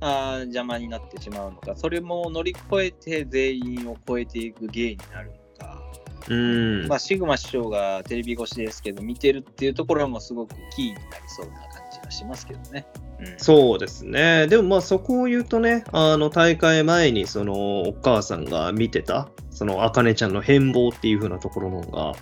[0.00, 5.82] あー邪魔になってしまうのか、それも乗り越えて全員を超えていく芸になるのか、
[6.28, 6.86] うん。
[6.88, 11.75] まあ、シグマ師匠がテレビ越しですけど、見てるっていうところもすごくキーになりそうな
[12.06, 12.86] 感じがしますけどね。
[13.18, 14.46] うん、そうですね。
[14.46, 22.12] でもまあそこを言うとね、あの大会前にそのお母さんが見てた、そのあかねちゃんの変貌っていう風なところのが、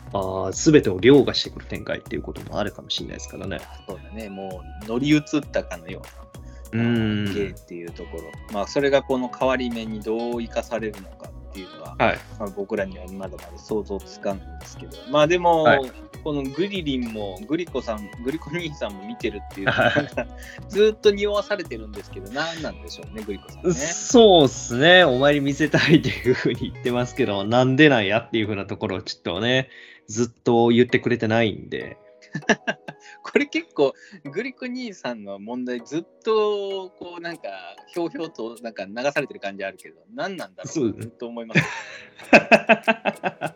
[0.49, 3.61] あすべてを凌駕してくる展開っていうこともあるかもしれないですからね。
[3.87, 6.25] そうだね、もう乗り移ったかのような。
[6.73, 12.19] うん芸っていうところ、まあ、それがこの変わり目にどう生かされるのかっていうのは、はい。
[12.41, 15.93] まあ、僕らにはまだまだ想像つかんですけど、まあでも、はい
[16.25, 20.27] このグリリンもグリコさん、グリコ兄さんも見てるっていう、はいなんか
[20.71, 23.75] ずっと匂わされてるんですけど、何なんでしょうね、グリコさんね。
[23.75, 25.05] そうっすね。
[25.05, 29.69] お前に見せたいっていう風に言ってますけど、なんでなんやっていう風なところをちょっとね、
[30.09, 31.99] ずっと言ってくれてないんで。
[33.25, 33.95] これ結構、
[34.31, 37.49] グリコ兄さんの問題、ずっとこうなんか、
[37.93, 41.63] ひょうひょうとなんか流されてる感じあるけど、何なんだろそうと思います。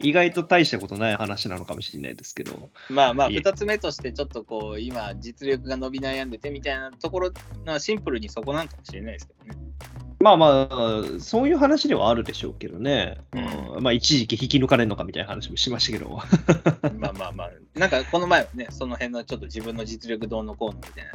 [0.00, 2.70] 意外と大したことない話なのかもしれないですけど。
[2.88, 7.30] まあまあ、いえ2つ目として、ちょっとこう、今、実力が伸び悩んでてみたいなところ、
[7.66, 9.69] まあシンプルにそこなんかもしれないですけどね。
[10.22, 13.16] まあまあ、そういう話ではあるでしょうけどね。
[13.32, 16.20] うんうんまあ、一時期引き抜かれるのかみたいな話もしましたけど。
[16.98, 21.12] まあまあまあ、なんかこの前はね、その辺のちょっと自分の実力どうのこうのみたいな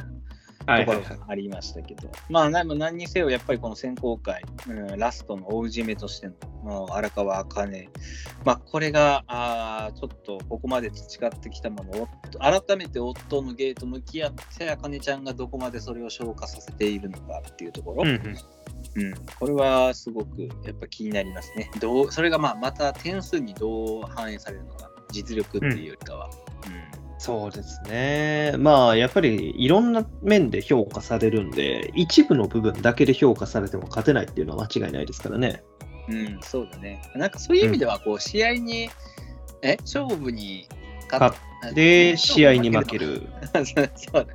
[0.66, 6.28] ところがありましたけど、まあ何にせよやっぱりこの選考会、うん、ラストの大締めとして
[6.64, 7.88] の荒川茜、
[8.44, 12.08] まあこれがあーちょっとここまで培ってきたものを
[12.40, 21.70] 改めて夫のゲート向き合って茜ちゃんがどこまでそれを消化させているのかっていうところ、うんうん、これはすごくやっぱ気になりますね。
[21.80, 26.30] どうそれがまあまた点数にどう反映されるのか、実力っていうよりかは。
[27.18, 28.54] そうですね。
[28.58, 35.64] まあ、やっぱりいろんな面で評価されるんで、一部の部分だけで評価されても勝てないっていうのは間違いないですからね。
[36.08, 37.02] うん、うん、そうだね。
[37.14, 38.90] なんかそういう意味では、こう、試合に、
[39.62, 40.68] え、勝負に
[41.10, 42.98] 勝っで、試合に負け。
[42.98, 43.22] る。
[43.54, 44.26] そうだね。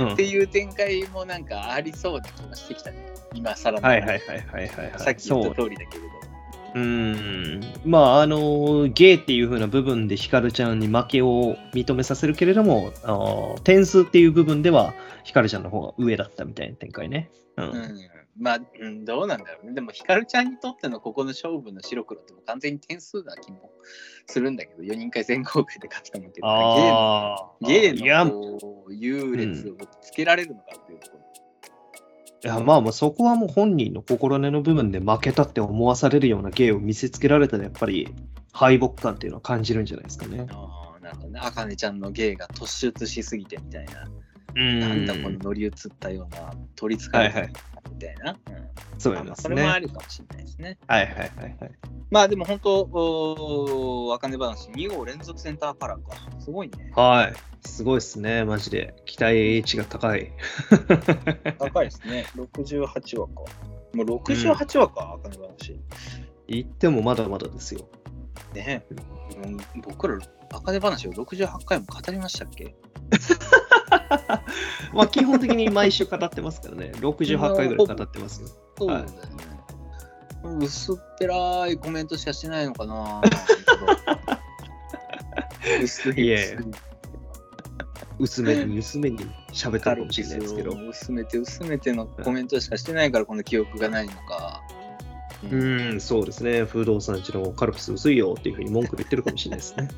[0.00, 3.14] うんっていう展開もなんかありそうな気がしてきたね。
[3.34, 4.98] 今更のはいはいはいはいはいはい。
[4.98, 6.25] さっき言った通りだけれど。
[6.76, 7.60] ううん。
[7.84, 14.92] まあ、あの、ゲイっていう風な部分でヒカルちゃんに負けを認めさせるけれども、あの点数っていう部分では
[15.24, 17.30] ヒカルちゃんの方が上だったみたいな展開ね。
[17.56, 17.64] うん。
[17.64, 17.96] うん
[18.38, 19.72] まあ、うん、どうなんだろうね。
[19.72, 23.70] でも、ヒカルちゃんにとってのここの勝負の白黒って完全に点数な気も
[24.26, 26.42] するんだけど、4人会選考会で勝ったのって。
[27.62, 31.25] ゲーいや、のこう優劣をつけられるのかっていうところ。
[32.46, 38.14] いやまあまあそこはもう本人の心根の部分で負けたって思わされるような芸を見せつけられたらやっぱり
[38.52, 40.46] 敗北感っていうのは感じるんじゃないですかね。
[40.50, 41.40] ああ、なるほどね。
[41.42, 44.04] あかねちゃんの芸が突出しすぎてみたいな。
[44.54, 47.42] うなんだこの乗り移ったような取りつかれた
[47.90, 48.32] みたいな。
[48.32, 48.66] うん
[48.98, 49.62] そうまあまあそですね。
[49.62, 50.78] はいれもあるかもしれないですね。
[50.86, 51.30] はいはいはい。
[52.10, 56.16] まあでも本当、あかね話、2号連続センターカラーか。
[56.40, 56.92] すごいね。
[56.94, 57.34] はい。
[57.68, 58.94] すごいですね、マジで。
[59.06, 60.32] 期待値が高い。
[61.58, 62.26] 高いですね。
[62.36, 63.34] 68話か。
[63.94, 65.80] もう68話か、あかね話。
[66.48, 67.88] 言ってもまだまだですよ。
[68.54, 68.86] ね
[69.36, 70.18] もう僕ら、
[70.52, 72.74] あかね話を68回も語りましたっけ？
[74.92, 76.92] まあ基本的に毎週語ってますからね。
[76.96, 78.48] 68回ぐらい語ってますよ。
[78.78, 79.10] そうだよね。
[80.60, 83.20] 薄っぺらいコメントしかしてないのかな
[85.82, 86.36] 薄い。
[88.18, 89.18] 薄めに薄めに
[89.52, 90.72] 喋ってカルるかもしれないですけど。
[90.72, 94.62] を薄めて薄めてのコメントしかしてないからこの記憶がないのか。
[95.50, 96.64] うーん、そうですね。
[96.64, 99.88] 不動産地のカルピス薄いよっていうふうに文句言ってるかもしれないですね。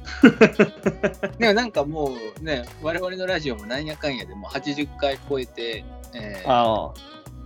[1.38, 5.84] でもなんかもうね、我々のラジオもなんやかんやでもう80回超えて、
[6.14, 6.92] えーあ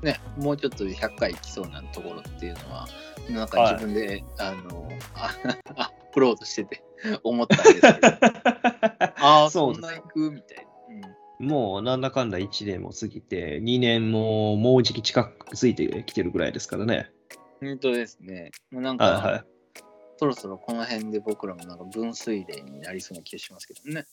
[0.03, 2.89] ね、もうちょっとで100回いきそうなところっていうのは、
[3.31, 5.31] なんか自分で、あのあ
[5.77, 6.83] アップロードしてて
[7.23, 8.09] 思ったんですけど、
[9.19, 10.63] ああ、そんですな行くみたいな。
[11.07, 17.11] うんもうなんだかんだ1年も過ぎて、2年ももうじき近くついてきてるぐらいですからね。
[17.63, 18.51] 本当ですね。
[18.73, 19.45] もうなんか、はいはい。
[20.19, 24.05] そろそろこの辺で僕らもなんか分水嶺になりそうな気がしますけどね。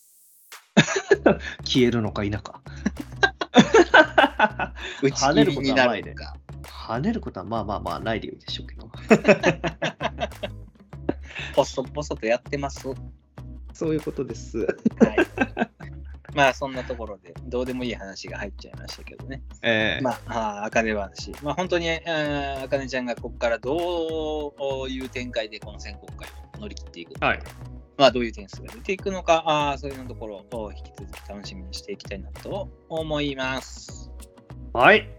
[1.65, 2.61] 消えるのか否か。
[5.01, 6.35] 打ち切りになるのか。
[6.61, 8.87] 跳ねることはまあまあまあないでいいでしょうけど。
[11.55, 12.87] 細々とやってます。
[12.87, 12.97] はい。
[13.73, 14.67] そういうことです。
[16.35, 19.41] まあそんなところでどうでもいい話が入っちゃいましたけどね。
[19.61, 21.31] ええまあ、あかね話。
[21.41, 24.53] まあ本当にあかねちゃんがここからど
[24.85, 26.27] ういう展開でこの選考会
[26.57, 27.39] を乗り切っていくのか、はい
[27.97, 34.09] まあどういう点数が出ていくのか、あーそういうところを引き続き楽しみにしていきたいなと思います。
[34.71, 35.09] はい。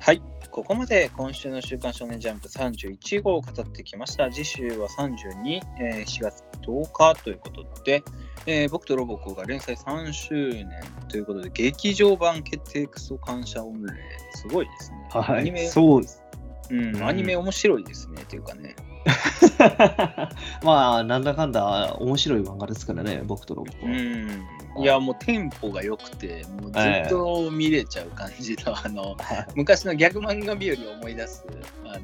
[0.00, 0.22] はい。
[0.56, 4.30] ここまで今週の週刊少年ジャンプ31号を語ってきました。
[4.30, 8.02] 次週は32、えー4月10日ということで、
[8.46, 10.66] えー僕とロボコが連載3周年
[11.10, 13.92] ということで、劇場版決定クソ感謝御礼。
[14.32, 15.06] すごいですね。
[15.10, 15.68] はアニメい。
[15.68, 16.22] そうです。
[16.70, 18.22] うん、うんアニメ面白いですね。
[18.22, 18.74] っていうかね。
[20.62, 23.96] まあ、なんだかんだ面白い漫画ですからね、僕とロボコうは。
[23.96, 24.46] ん。
[24.78, 29.16] いや、もうテンポが良くて、もうずっと見れちゃう感じの、あの、
[29.54, 31.44] 昔のギャグ漫画日和を思い出す、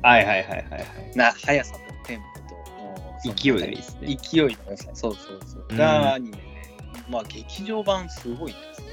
[0.02, 1.16] はいはいはいはいはい。
[1.16, 4.16] な速さとテンポと、勢いがいいですね。
[4.16, 5.66] 勢いの良さ、そうそうそう。
[5.68, 6.42] うんがアニメね。
[7.08, 8.86] まあ、劇場版すごいですね。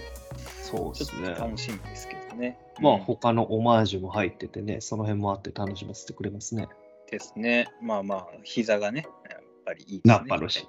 [0.62, 2.58] そうですね楽しみですけどね。
[2.80, 6.68] まあ、うん他のオマージュも入っててね、その辺もあって楽しませてくれますね。
[7.10, 7.68] ですね。
[7.82, 10.02] まあまあ、膝がね、やっぱりいいね。
[10.06, 10.68] ナッパのし。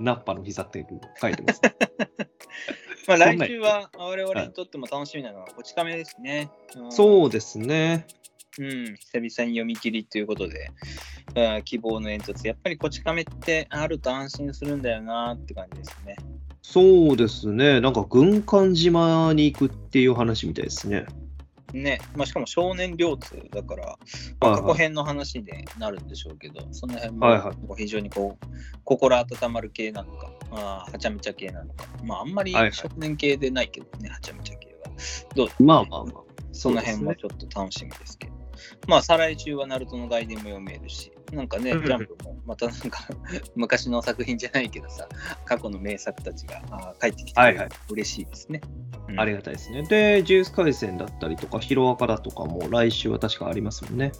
[0.00, 0.86] ナッパの膝って
[1.20, 1.60] 書いてます。
[3.08, 6.50] まあ、来週は我々にとっても楽しみなのは、こち亀ですね。
[6.76, 8.06] うんそうですね。
[8.58, 10.70] うん、久々に読み切りということで、
[11.34, 16.16] うん希望の煙突、やっぱりこち亀ってあると安心するんだよなって感じですね。
[16.62, 17.80] そうですね。
[17.80, 21.06] なんか軍艦島に行くっていう話みたいですね。
[21.82, 23.98] ね、まあ、しかも少年両通だから、
[24.40, 25.46] まあ過去編の話に
[25.78, 28.46] なるんでしょうけど、その辺もはいはいこう非常にこう
[28.84, 34.90] 心温まる系なのか、まあ、はちゃめちゃ系なのか、まあ、あんまりはいはい少年系でないけどね、はちゃめちゃ系は。
[35.34, 36.26] どうまあまあまあ。
[36.52, 38.32] その辺もちょっと楽しみですけど。
[38.88, 43.00] まあ、再来週はナルトの外伝も読めるし、なんかね、ジうんャンプもまたなんか
[43.56, 45.08] 昔の作品じゃないけどさ、
[45.44, 46.60] 過去の名作たちが
[47.00, 48.60] 帰ってきてはいはい嬉しいですね。
[49.08, 49.82] うんありがたいですね。
[49.82, 54.12] で、ジュース回線だったりとか、ヒロアカだとかも来週は確かありますもんね。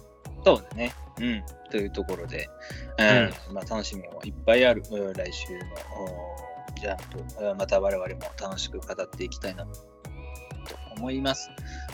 [0.45, 0.93] そうだね。
[1.19, 1.43] うん。
[1.71, 2.49] というところで、
[2.97, 3.03] う
[3.51, 5.59] んまあ、楽しみもいっぱいあるうん来週の
[5.99, 6.97] おジャン
[7.37, 9.71] プ、うんまた我々も楽しく語っていきたいなと
[10.97, 11.49] 思います。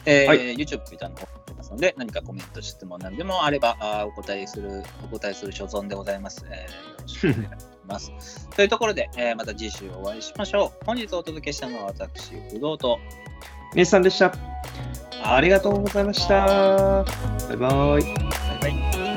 [0.06, 1.16] えーはい YouTube、Twitter の？
[1.16, 6.46] 方にますので、何かコメント、質問何でもあればあーお答えする、お答えする所存でございます。
[6.50, 8.50] えーよろしくお願いします。
[8.56, 10.86] というところで、えーまた次週お会いしましょう。
[10.86, 13.00] 本日お届けしたのは私、不動と、
[13.74, 14.34] ネスさんでした。
[15.24, 16.46] ありがとうございました。
[16.46, 17.06] バ
[17.54, 17.58] イバイ。
[17.58, 19.13] バイバイ。